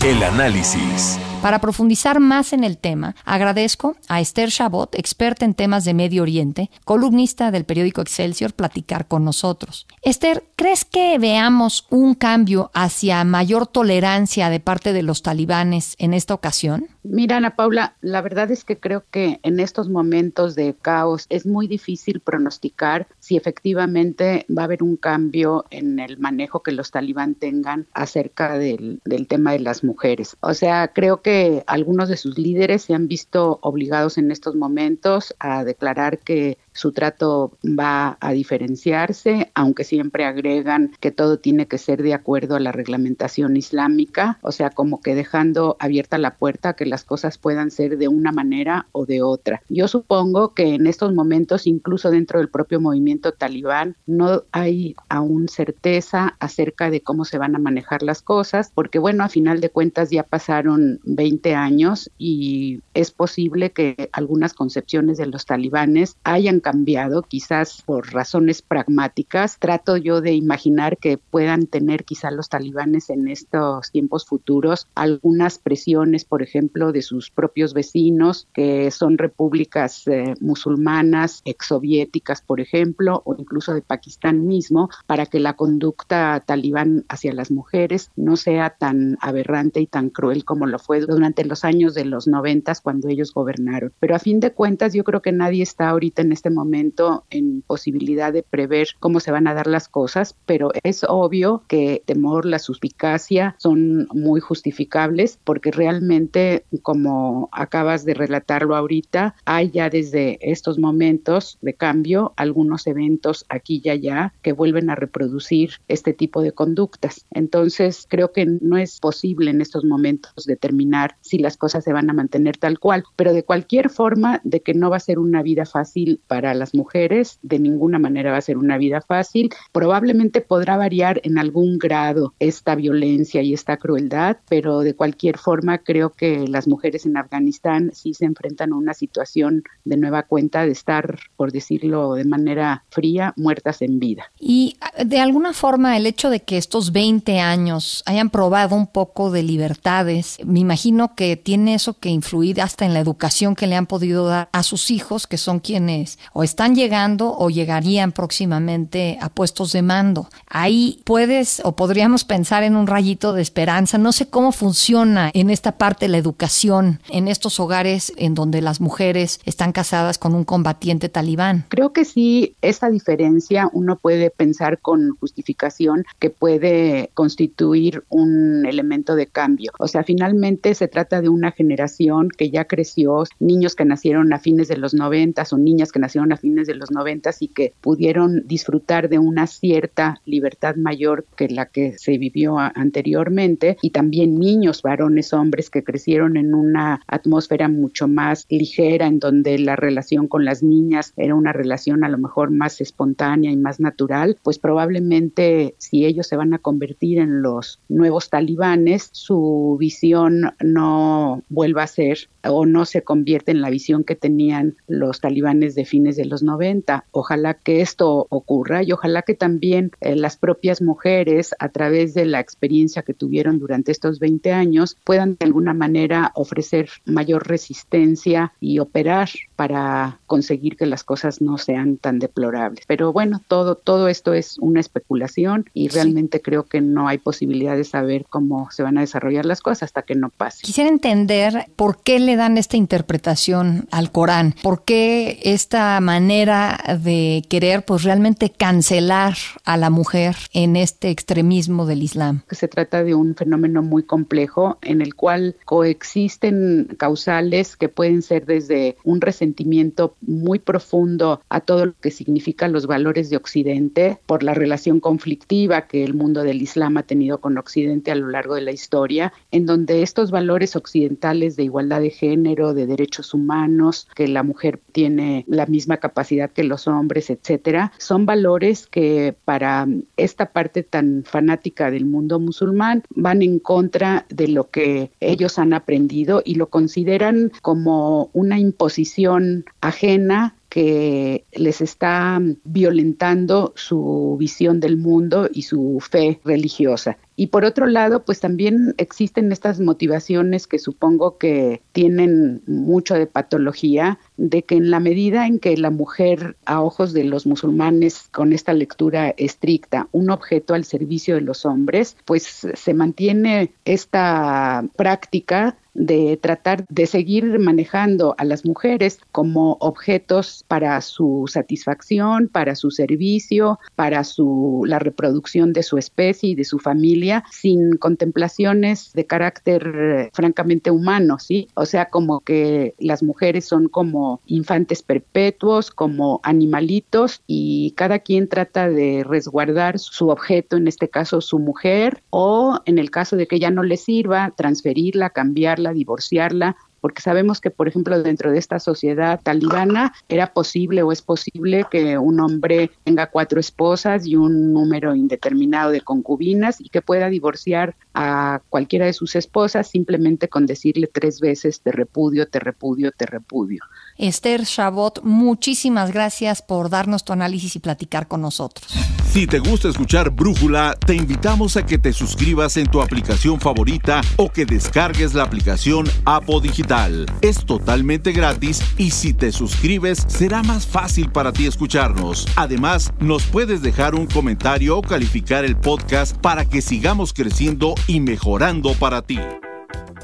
El 0.04 0.22
análisis. 0.22 1.18
Para 1.42 1.58
profundizar 1.58 2.20
más 2.20 2.52
en 2.52 2.64
el 2.64 2.76
tema, 2.78 3.14
agradezco 3.24 3.96
a 4.08 4.20
Esther 4.20 4.50
Chabot, 4.50 4.94
experta 4.94 5.44
en 5.44 5.54
temas 5.54 5.84
de 5.84 5.94
Medio 5.94 6.22
Oriente, 6.22 6.70
columnista 6.84 7.50
del 7.50 7.64
periódico 7.64 8.02
Excelsior, 8.02 8.52
platicar 8.52 9.08
con 9.08 9.24
nosotros. 9.24 9.86
Esther, 10.02 10.44
¿crees 10.56 10.84
que 10.84 11.18
veamos 11.18 11.86
un 11.90 12.14
cambio 12.14 12.70
hacia 12.74 13.24
mayor 13.24 13.66
tolerancia 13.66 14.50
de 14.50 14.60
parte 14.60 14.92
de 14.92 15.02
los 15.02 15.22
talibanes 15.22 15.69
en 15.72 16.14
esta 16.14 16.34
ocasión? 16.34 16.88
Mira, 17.02 17.36
Ana 17.36 17.56
Paula, 17.56 17.96
la 18.00 18.20
verdad 18.20 18.50
es 18.50 18.64
que 18.64 18.78
creo 18.78 19.04
que 19.10 19.40
en 19.42 19.60
estos 19.60 19.88
momentos 19.88 20.54
de 20.54 20.74
caos 20.74 21.26
es 21.28 21.46
muy 21.46 21.66
difícil 21.66 22.20
pronosticar 22.20 23.08
si 23.18 23.36
efectivamente 23.36 24.46
va 24.56 24.62
a 24.62 24.64
haber 24.66 24.82
un 24.82 24.96
cambio 24.96 25.64
en 25.70 25.98
el 25.98 26.18
manejo 26.18 26.62
que 26.62 26.72
los 26.72 26.90
talibán 26.90 27.34
tengan 27.34 27.86
acerca 27.92 28.58
del, 28.58 29.00
del 29.04 29.26
tema 29.26 29.52
de 29.52 29.60
las 29.60 29.84
mujeres. 29.84 30.36
O 30.40 30.54
sea, 30.54 30.88
creo 30.88 31.22
que 31.22 31.64
algunos 31.66 32.08
de 32.08 32.16
sus 32.16 32.38
líderes 32.38 32.82
se 32.82 32.94
han 32.94 33.08
visto 33.08 33.58
obligados 33.62 34.18
en 34.18 34.30
estos 34.30 34.54
momentos 34.54 35.34
a 35.38 35.64
declarar 35.64 36.18
que 36.18 36.58
su 36.80 36.92
trato 36.92 37.58
va 37.62 38.16
a 38.20 38.32
diferenciarse, 38.32 39.50
aunque 39.54 39.84
siempre 39.84 40.24
agregan 40.24 40.92
que 40.98 41.10
todo 41.10 41.38
tiene 41.38 41.66
que 41.66 41.76
ser 41.76 42.02
de 42.02 42.14
acuerdo 42.14 42.56
a 42.56 42.60
la 42.60 42.72
reglamentación 42.72 43.54
islámica, 43.58 44.38
o 44.40 44.50
sea, 44.50 44.70
como 44.70 45.02
que 45.02 45.14
dejando 45.14 45.76
abierta 45.78 46.16
la 46.16 46.36
puerta 46.36 46.70
a 46.70 46.76
que 46.76 46.86
las 46.86 47.04
cosas 47.04 47.36
puedan 47.36 47.70
ser 47.70 47.98
de 47.98 48.08
una 48.08 48.32
manera 48.32 48.86
o 48.92 49.04
de 49.04 49.20
otra. 49.20 49.62
Yo 49.68 49.88
supongo 49.88 50.54
que 50.54 50.74
en 50.74 50.86
estos 50.86 51.12
momentos, 51.12 51.66
incluso 51.66 52.10
dentro 52.10 52.38
del 52.38 52.48
propio 52.48 52.80
movimiento 52.80 53.32
talibán, 53.32 53.96
no 54.06 54.44
hay 54.50 54.96
aún 55.10 55.48
certeza 55.48 56.36
acerca 56.40 56.90
de 56.90 57.02
cómo 57.02 57.26
se 57.26 57.36
van 57.36 57.56
a 57.56 57.58
manejar 57.58 58.02
las 58.02 58.22
cosas, 58.22 58.72
porque 58.74 58.98
bueno, 58.98 59.22
a 59.22 59.28
final 59.28 59.60
de 59.60 59.68
cuentas 59.68 60.08
ya 60.08 60.22
pasaron 60.22 61.00
20 61.04 61.54
años 61.54 62.10
y 62.16 62.80
es 62.94 63.10
posible 63.10 63.72
que 63.72 64.08
algunas 64.12 64.54
concepciones 64.54 65.18
de 65.18 65.26
los 65.26 65.44
talibanes 65.44 66.16
hayan 66.24 66.60
cambiado, 66.70 67.22
quizás 67.22 67.82
por 67.82 68.12
razones 68.12 68.62
pragmáticas. 68.62 69.58
Trato 69.58 69.96
yo 69.96 70.20
de 70.20 70.34
imaginar 70.34 70.98
que 70.98 71.18
puedan 71.18 71.66
tener 71.66 72.04
quizás 72.04 72.32
los 72.32 72.48
talibanes 72.48 73.10
en 73.10 73.26
estos 73.26 73.90
tiempos 73.90 74.24
futuros 74.24 74.86
algunas 74.94 75.58
presiones, 75.58 76.24
por 76.24 76.42
ejemplo, 76.42 76.92
de 76.92 77.02
sus 77.02 77.30
propios 77.30 77.74
vecinos, 77.74 78.46
que 78.54 78.92
son 78.92 79.18
repúblicas 79.18 80.06
eh, 80.06 80.34
musulmanas, 80.40 81.42
exsoviéticas, 81.44 82.40
por 82.40 82.60
ejemplo, 82.60 83.22
o 83.24 83.34
incluso 83.36 83.74
de 83.74 83.82
Pakistán 83.82 84.46
mismo, 84.46 84.90
para 85.08 85.26
que 85.26 85.40
la 85.40 85.54
conducta 85.54 86.40
talibán 86.46 87.04
hacia 87.08 87.32
las 87.32 87.50
mujeres 87.50 88.12
no 88.14 88.36
sea 88.36 88.70
tan 88.70 89.18
aberrante 89.20 89.80
y 89.80 89.88
tan 89.88 90.10
cruel 90.10 90.44
como 90.44 90.66
lo 90.66 90.78
fue 90.78 91.00
durante 91.00 91.44
los 91.44 91.64
años 91.64 91.94
de 91.94 92.04
los 92.04 92.28
noventas 92.28 92.80
cuando 92.80 93.08
ellos 93.08 93.34
gobernaron. 93.34 93.92
Pero 93.98 94.14
a 94.14 94.20
fin 94.20 94.38
de 94.38 94.52
cuentas, 94.52 94.94
yo 94.94 95.02
creo 95.02 95.20
que 95.20 95.32
nadie 95.32 95.64
está 95.64 95.88
ahorita 95.88 96.22
en 96.22 96.30
este 96.30 96.49
momento 96.50 97.24
en 97.30 97.62
posibilidad 97.62 98.32
de 98.32 98.42
prever 98.42 98.88
cómo 98.98 99.20
se 99.20 99.32
van 99.32 99.46
a 99.46 99.54
dar 99.54 99.66
las 99.66 99.88
cosas, 99.88 100.36
pero 100.46 100.70
es 100.82 101.04
obvio 101.08 101.62
que 101.68 102.02
temor, 102.06 102.46
la 102.46 102.58
suspicacia 102.58 103.54
son 103.58 104.08
muy 104.12 104.40
justificables 104.40 105.38
porque 105.44 105.70
realmente 105.70 106.64
como 106.82 107.48
acabas 107.52 108.04
de 108.04 108.14
relatarlo 108.14 108.76
ahorita, 108.76 109.34
hay 109.44 109.70
ya 109.70 109.90
desde 109.90 110.38
estos 110.40 110.78
momentos 110.78 111.58
de 111.60 111.74
cambio 111.74 112.32
algunos 112.36 112.86
eventos 112.86 113.44
aquí 113.48 113.80
y 113.84 113.88
allá 113.88 114.32
que 114.42 114.52
vuelven 114.52 114.90
a 114.90 114.94
reproducir 114.94 115.72
este 115.88 116.12
tipo 116.12 116.42
de 116.42 116.52
conductas. 116.52 117.26
Entonces, 117.30 118.06
creo 118.08 118.32
que 118.32 118.46
no 118.46 118.76
es 118.76 118.98
posible 119.00 119.50
en 119.50 119.60
estos 119.60 119.84
momentos 119.84 120.44
determinar 120.44 121.16
si 121.20 121.38
las 121.38 121.56
cosas 121.56 121.84
se 121.84 121.92
van 121.92 122.10
a 122.10 122.14
mantener 122.14 122.56
tal 122.56 122.78
cual, 122.78 123.04
pero 123.16 123.32
de 123.32 123.44
cualquier 123.44 123.90
forma, 123.90 124.40
de 124.44 124.60
que 124.60 124.74
no 124.74 124.90
va 124.90 124.96
a 124.96 125.00
ser 125.00 125.18
una 125.18 125.42
vida 125.42 125.66
fácil 125.66 126.20
para 126.26 126.39
las 126.40 126.74
mujeres, 126.74 127.38
de 127.42 127.58
ninguna 127.58 127.98
manera 127.98 128.32
va 128.32 128.38
a 128.38 128.42
ser 128.42 128.58
una 128.58 128.78
vida 128.78 129.00
fácil. 129.00 129.50
Probablemente 129.72 130.40
podrá 130.40 130.76
variar 130.76 131.20
en 131.24 131.38
algún 131.38 131.78
grado 131.78 132.34
esta 132.38 132.74
violencia 132.74 133.42
y 133.42 133.54
esta 133.54 133.76
crueldad, 133.76 134.38
pero 134.48 134.80
de 134.80 134.94
cualquier 134.94 135.38
forma 135.38 135.78
creo 135.78 136.10
que 136.10 136.46
las 136.48 136.66
mujeres 136.66 137.06
en 137.06 137.16
Afganistán 137.16 137.90
sí 137.94 138.14
se 138.14 138.24
enfrentan 138.24 138.72
a 138.72 138.76
una 138.76 138.94
situación 138.94 139.62
de 139.84 139.96
nueva 139.96 140.24
cuenta 140.24 140.64
de 140.64 140.72
estar, 140.72 141.18
por 141.36 141.52
decirlo 141.52 142.14
de 142.14 142.24
manera 142.24 142.84
fría, 142.90 143.32
muertas 143.36 143.82
en 143.82 143.98
vida. 143.98 144.24
Y 144.38 144.76
de 145.04 145.20
alguna 145.20 145.52
forma 145.52 145.96
el 145.96 146.06
hecho 146.06 146.30
de 146.30 146.40
que 146.40 146.56
estos 146.56 146.92
20 146.92 147.40
años 147.40 148.02
hayan 148.06 148.30
probado 148.30 148.76
un 148.76 148.86
poco 148.86 149.30
de 149.30 149.42
libertades, 149.42 150.38
me 150.44 150.60
imagino 150.60 151.14
que 151.14 151.36
tiene 151.36 151.74
eso 151.74 151.98
que 151.98 152.08
influir 152.08 152.60
hasta 152.60 152.84
en 152.84 152.94
la 152.94 153.00
educación 153.00 153.54
que 153.54 153.66
le 153.66 153.76
han 153.76 153.86
podido 153.86 154.26
dar 154.26 154.48
a 154.52 154.62
sus 154.62 154.90
hijos, 154.90 155.26
que 155.26 155.38
son 155.38 155.60
quienes 155.60 156.18
o 156.32 156.42
están 156.42 156.74
llegando 156.74 157.36
o 157.36 157.50
llegarían 157.50 158.12
próximamente 158.12 159.18
a 159.20 159.28
puestos 159.28 159.72
de 159.72 159.82
mando. 159.82 160.28
Ahí 160.46 161.00
puedes 161.04 161.60
o 161.64 161.76
podríamos 161.76 162.24
pensar 162.24 162.62
en 162.62 162.76
un 162.76 162.86
rayito 162.86 163.32
de 163.32 163.42
esperanza. 163.42 163.98
No 163.98 164.12
sé 164.12 164.28
cómo 164.28 164.52
funciona 164.52 165.30
en 165.34 165.50
esta 165.50 165.72
parte 165.72 166.08
la 166.08 166.18
educación 166.18 167.00
en 167.08 167.28
estos 167.28 167.60
hogares 167.60 168.12
en 168.16 168.34
donde 168.34 168.60
las 168.60 168.80
mujeres 168.80 169.40
están 169.44 169.72
casadas 169.72 170.18
con 170.18 170.34
un 170.34 170.44
combatiente 170.44 171.08
talibán. 171.08 171.64
Creo 171.68 171.92
que 171.92 172.04
sí, 172.04 172.56
esta 172.62 172.90
diferencia 172.90 173.68
uno 173.72 173.96
puede 173.96 174.30
pensar 174.30 174.78
con 174.80 175.16
justificación 175.16 176.04
que 176.18 176.30
puede 176.30 177.10
constituir 177.14 178.04
un 178.08 178.66
elemento 178.66 179.14
de 179.14 179.26
cambio. 179.26 179.72
O 179.78 179.88
sea, 179.88 180.04
finalmente 180.04 180.74
se 180.74 180.88
trata 180.88 181.20
de 181.20 181.28
una 181.28 181.52
generación 181.52 182.28
que 182.28 182.50
ya 182.50 182.66
creció, 182.66 183.24
niños 183.38 183.74
que 183.74 183.84
nacieron 183.84 184.32
a 184.32 184.38
fines 184.38 184.68
de 184.68 184.76
los 184.76 184.94
noventas 184.94 185.52
o 185.52 185.58
niñas 185.58 185.92
que 185.92 185.98
nacieron 185.98 186.19
a 186.32 186.36
fines 186.36 186.66
de 186.66 186.74
los 186.74 186.90
noventas 186.90 187.42
y 187.42 187.48
que 187.48 187.72
pudieron 187.80 188.46
disfrutar 188.46 189.08
de 189.08 189.18
una 189.18 189.46
cierta 189.46 190.20
libertad 190.24 190.76
mayor 190.76 191.24
que 191.36 191.48
la 191.48 191.66
que 191.66 191.98
se 191.98 192.18
vivió 192.18 192.58
anteriormente. 192.58 193.76
Y 193.82 193.90
también 193.90 194.38
niños, 194.38 194.82
varones, 194.82 195.32
hombres 195.32 195.70
que 195.70 195.84
crecieron 195.84 196.36
en 196.36 196.54
una 196.54 197.00
atmósfera 197.06 197.68
mucho 197.68 198.08
más 198.08 198.46
ligera 198.48 199.06
en 199.06 199.18
donde 199.18 199.58
la 199.58 199.76
relación 199.76 200.28
con 200.28 200.44
las 200.44 200.62
niñas 200.62 201.12
era 201.16 201.34
una 201.34 201.52
relación 201.52 202.04
a 202.04 202.08
lo 202.08 202.18
mejor 202.18 202.50
más 202.50 202.80
espontánea 202.80 203.50
y 203.50 203.56
más 203.56 203.80
natural, 203.80 204.36
pues 204.42 204.58
probablemente 204.58 205.74
si 205.78 206.04
ellos 206.04 206.26
se 206.26 206.36
van 206.36 206.54
a 206.54 206.58
convertir 206.58 207.18
en 207.18 207.42
los 207.42 207.80
nuevos 207.88 208.30
talibanes, 208.30 209.10
su 209.12 209.76
visión 209.78 210.54
no 210.62 211.42
vuelva 211.48 211.84
a 211.84 211.86
ser 211.86 212.28
o 212.44 212.66
no 212.66 212.84
se 212.84 213.02
convierte 213.02 213.50
en 213.50 213.60
la 213.60 213.70
visión 213.70 214.04
que 214.04 214.16
tenían 214.16 214.76
los 214.86 215.20
talibanes 215.20 215.74
de 215.74 215.84
fines 215.84 216.16
de 216.16 216.24
los 216.24 216.42
90. 216.42 217.04
Ojalá 217.10 217.54
que 217.54 217.80
esto 217.80 218.26
ocurra 218.30 218.82
y 218.82 218.92
ojalá 218.92 219.22
que 219.22 219.34
también 219.34 219.92
eh, 220.00 220.16
las 220.16 220.36
propias 220.36 220.82
mujeres, 220.82 221.54
a 221.58 221.68
través 221.68 222.14
de 222.14 222.24
la 222.24 222.40
experiencia 222.40 223.02
que 223.02 223.14
tuvieron 223.14 223.58
durante 223.58 223.92
estos 223.92 224.18
20 224.18 224.52
años, 224.52 224.96
puedan 225.04 225.36
de 225.38 225.46
alguna 225.46 225.74
manera 225.74 226.32
ofrecer 226.34 226.88
mayor 227.04 227.48
resistencia 227.48 228.52
y 228.60 228.78
operar 228.78 229.28
para 229.56 230.18
conseguir 230.26 230.76
que 230.76 230.86
las 230.86 231.04
cosas 231.04 231.40
no 231.40 231.58
sean 231.58 231.96
tan 231.96 232.18
deplorables. 232.18 232.84
Pero 232.86 233.12
bueno, 233.12 233.42
todo, 233.46 233.74
todo 233.74 234.08
esto 234.08 234.34
es 234.34 234.58
una 234.58 234.80
especulación 234.80 235.68
y 235.74 235.88
realmente 235.88 236.40
creo 236.40 236.64
que 236.64 236.80
no 236.80 237.08
hay 237.08 237.18
posibilidad 237.18 237.76
de 237.76 237.84
saber 237.84 238.26
cómo 238.28 238.70
se 238.70 238.82
van 238.82 238.98
a 238.98 239.02
desarrollar 239.02 239.44
las 239.44 239.60
cosas 239.60 239.84
hasta 239.84 240.02
que 240.02 240.14
no 240.14 240.30
pase. 240.30 240.62
Quisiera 240.62 240.90
entender 240.90 241.66
por 241.76 242.02
qué 242.02 242.18
le 242.18 242.29
dan 242.36 242.58
esta 242.58 242.76
interpretación 242.76 243.86
al 243.90 244.12
Corán, 244.12 244.54
por 244.62 244.84
qué 244.84 245.40
esta 245.42 246.00
manera 246.00 246.78
de 247.02 247.42
querer 247.48 247.84
pues 247.84 248.02
realmente 248.02 248.50
cancelar 248.50 249.34
a 249.64 249.76
la 249.76 249.90
mujer 249.90 250.36
en 250.52 250.76
este 250.76 251.10
extremismo 251.10 251.86
del 251.86 252.02
Islam. 252.02 252.42
Se 252.50 252.68
trata 252.68 253.04
de 253.04 253.14
un 253.14 253.34
fenómeno 253.34 253.82
muy 253.82 254.02
complejo 254.02 254.78
en 254.82 255.00
el 255.00 255.14
cual 255.14 255.56
coexisten 255.64 256.88
causales 256.98 257.76
que 257.76 257.88
pueden 257.88 258.22
ser 258.22 258.46
desde 258.46 258.96
un 259.04 259.20
resentimiento 259.20 260.16
muy 260.20 260.58
profundo 260.58 261.42
a 261.48 261.60
todo 261.60 261.86
lo 261.86 261.94
que 262.00 262.10
significan 262.10 262.72
los 262.72 262.86
valores 262.86 263.30
de 263.30 263.36
Occidente 263.36 264.18
por 264.26 264.42
la 264.42 264.54
relación 264.54 265.00
conflictiva 265.00 265.86
que 265.86 266.04
el 266.04 266.14
mundo 266.14 266.42
del 266.42 266.62
Islam 266.62 266.96
ha 266.96 267.02
tenido 267.02 267.40
con 267.40 267.58
Occidente 267.58 268.10
a 268.10 268.14
lo 268.14 268.28
largo 268.28 268.54
de 268.54 268.62
la 268.62 268.72
historia, 268.72 269.32
en 269.50 269.66
donde 269.66 270.02
estos 270.02 270.30
valores 270.30 270.76
occidentales 270.76 271.56
de 271.56 271.64
igualdad 271.64 272.00
de 272.00 272.10
género, 272.20 272.74
de 272.74 272.86
derechos 272.86 273.32
humanos, 273.32 274.06
que 274.14 274.28
la 274.28 274.42
mujer 274.42 274.78
tiene 274.92 275.44
la 275.48 275.64
misma 275.64 275.96
capacidad 275.96 276.50
que 276.50 276.64
los 276.64 276.86
hombres, 276.86 277.30
etcétera, 277.30 277.92
son 277.98 278.26
valores 278.26 278.86
que 278.86 279.34
para 279.46 279.88
esta 280.18 280.52
parte 280.52 280.82
tan 280.82 281.24
fanática 281.24 281.90
del 281.90 282.04
mundo 282.04 282.38
musulmán 282.38 283.02
van 283.14 283.40
en 283.40 283.58
contra 283.58 284.26
de 284.28 284.48
lo 284.48 284.68
que 284.70 285.10
ellos 285.20 285.58
han 285.58 285.72
aprendido 285.72 286.42
y 286.44 286.56
lo 286.56 286.66
consideran 286.68 287.50
como 287.62 288.28
una 288.34 288.58
imposición 288.58 289.64
ajena 289.80 290.54
que 290.70 291.44
les 291.52 291.80
está 291.80 292.40
violentando 292.64 293.72
su 293.76 294.36
visión 294.38 294.80
del 294.80 294.96
mundo 294.96 295.50
y 295.52 295.62
su 295.62 295.98
fe 296.00 296.40
religiosa. 296.44 297.18
Y 297.34 297.48
por 297.48 297.64
otro 297.64 297.86
lado, 297.86 298.24
pues 298.24 298.40
también 298.40 298.94
existen 298.98 299.50
estas 299.50 299.80
motivaciones 299.80 300.66
que 300.66 300.78
supongo 300.78 301.38
que 301.38 301.82
tienen 301.92 302.62
mucho 302.66 303.14
de 303.14 303.26
patología, 303.26 304.18
de 304.36 304.62
que 304.62 304.76
en 304.76 304.90
la 304.90 305.00
medida 305.00 305.46
en 305.46 305.58
que 305.58 305.76
la 305.76 305.90
mujer, 305.90 306.56
a 306.66 306.82
ojos 306.82 307.12
de 307.12 307.24
los 307.24 307.46
musulmanes, 307.46 308.28
con 308.30 308.52
esta 308.52 308.72
lectura 308.72 309.30
estricta, 309.36 310.08
un 310.12 310.30
objeto 310.30 310.74
al 310.74 310.84
servicio 310.84 311.34
de 311.34 311.40
los 311.40 311.66
hombres, 311.66 312.16
pues 312.26 312.66
se 312.74 312.94
mantiene 312.94 313.72
esta 313.84 314.84
práctica 314.96 315.78
de 316.00 316.36
tratar 316.36 316.86
de 316.88 317.06
seguir 317.06 317.58
manejando 317.58 318.34
a 318.38 318.44
las 318.44 318.64
mujeres 318.64 319.20
como 319.32 319.76
objetos 319.80 320.64
para 320.66 321.00
su 321.00 321.44
satisfacción, 321.46 322.48
para 322.48 322.74
su 322.74 322.90
servicio, 322.90 323.78
para 323.94 324.24
su 324.24 324.84
la 324.86 324.98
reproducción 324.98 325.72
de 325.72 325.82
su 325.82 325.98
especie 325.98 326.50
y 326.50 326.54
de 326.54 326.64
su 326.64 326.78
familia 326.78 327.44
sin 327.50 327.96
contemplaciones 327.96 329.12
de 329.12 329.26
carácter 329.26 330.30
francamente 330.32 330.90
humano, 330.90 331.38
¿sí? 331.38 331.68
O 331.74 331.84
sea, 331.84 332.06
como 332.06 332.40
que 332.40 332.94
las 332.98 333.22
mujeres 333.22 333.66
son 333.66 333.88
como 333.88 334.40
infantes 334.46 335.02
perpetuos, 335.02 335.90
como 335.90 336.40
animalitos 336.42 337.42
y 337.46 337.92
cada 337.96 338.20
quien 338.20 338.48
trata 338.48 338.88
de 338.88 339.24
resguardar 339.24 339.98
su 339.98 340.28
objeto, 340.28 340.76
en 340.76 340.88
este 340.88 341.08
caso 341.08 341.40
su 341.40 341.58
mujer, 341.58 342.22
o 342.30 342.80
en 342.86 342.98
el 342.98 343.10
caso 343.10 343.36
de 343.36 343.46
que 343.46 343.58
ya 343.58 343.70
no 343.70 343.82
le 343.82 343.96
sirva, 343.96 344.52
transferirla, 344.56 345.30
cambiarla, 345.30 345.89
divorciarla 345.92 346.76
porque 347.00 347.22
sabemos 347.22 347.60
que, 347.60 347.70
por 347.70 347.88
ejemplo, 347.88 348.22
dentro 348.22 348.50
de 348.50 348.58
esta 348.58 348.78
sociedad 348.78 349.40
talibana 349.42 350.12
era 350.28 350.52
posible 350.52 351.02
o 351.02 351.12
es 351.12 351.22
posible 351.22 351.86
que 351.90 352.18
un 352.18 352.40
hombre 352.40 352.90
tenga 353.04 353.30
cuatro 353.30 353.58
esposas 353.58 354.26
y 354.26 354.36
un 354.36 354.72
número 354.72 355.14
indeterminado 355.14 355.90
de 355.90 356.02
concubinas 356.02 356.80
y 356.80 356.88
que 356.88 357.02
pueda 357.02 357.28
divorciar 357.28 357.96
a 358.14 358.60
cualquiera 358.68 359.06
de 359.06 359.12
sus 359.12 359.34
esposas 359.36 359.88
simplemente 359.88 360.48
con 360.48 360.66
decirle 360.66 361.06
tres 361.06 361.40
veces 361.40 361.80
te 361.80 361.92
repudio, 361.92 362.46
te 362.48 362.60
repudio, 362.60 363.12
te 363.12 363.26
repudio. 363.26 363.82
Esther 364.20 364.66
Chabot, 364.66 365.22
muchísimas 365.22 366.12
gracias 366.12 366.60
por 366.60 366.90
darnos 366.90 367.24
tu 367.24 367.32
análisis 367.32 367.74
y 367.76 367.78
platicar 367.78 368.28
con 368.28 368.42
nosotros. 368.42 368.92
Si 369.32 369.46
te 369.46 369.60
gusta 369.60 369.88
escuchar 369.88 370.28
Brújula, 370.28 370.94
te 371.06 371.14
invitamos 371.14 371.78
a 371.78 371.86
que 371.86 371.96
te 371.96 372.12
suscribas 372.12 372.76
en 372.76 372.86
tu 372.86 373.00
aplicación 373.00 373.58
favorita 373.58 374.20
o 374.36 374.50
que 374.50 374.66
descargues 374.66 375.32
la 375.32 375.44
aplicación 375.44 376.06
Apo 376.26 376.60
Digital. 376.60 377.24
Es 377.40 377.64
totalmente 377.64 378.32
gratis 378.32 378.82
y 378.98 379.12
si 379.12 379.32
te 379.32 379.52
suscribes 379.52 380.26
será 380.28 380.62
más 380.64 380.86
fácil 380.86 381.30
para 381.30 381.52
ti 381.52 381.66
escucharnos. 381.66 382.46
Además, 382.56 383.12
nos 383.20 383.44
puedes 383.44 383.80
dejar 383.80 384.14
un 384.14 384.26
comentario 384.26 384.98
o 384.98 385.02
calificar 385.02 385.64
el 385.64 385.76
podcast 385.76 386.36
para 386.36 386.66
que 386.66 386.82
sigamos 386.82 387.32
creciendo 387.32 387.94
y 388.06 388.20
mejorando 388.20 388.92
para 388.94 389.22
ti. 389.22 389.38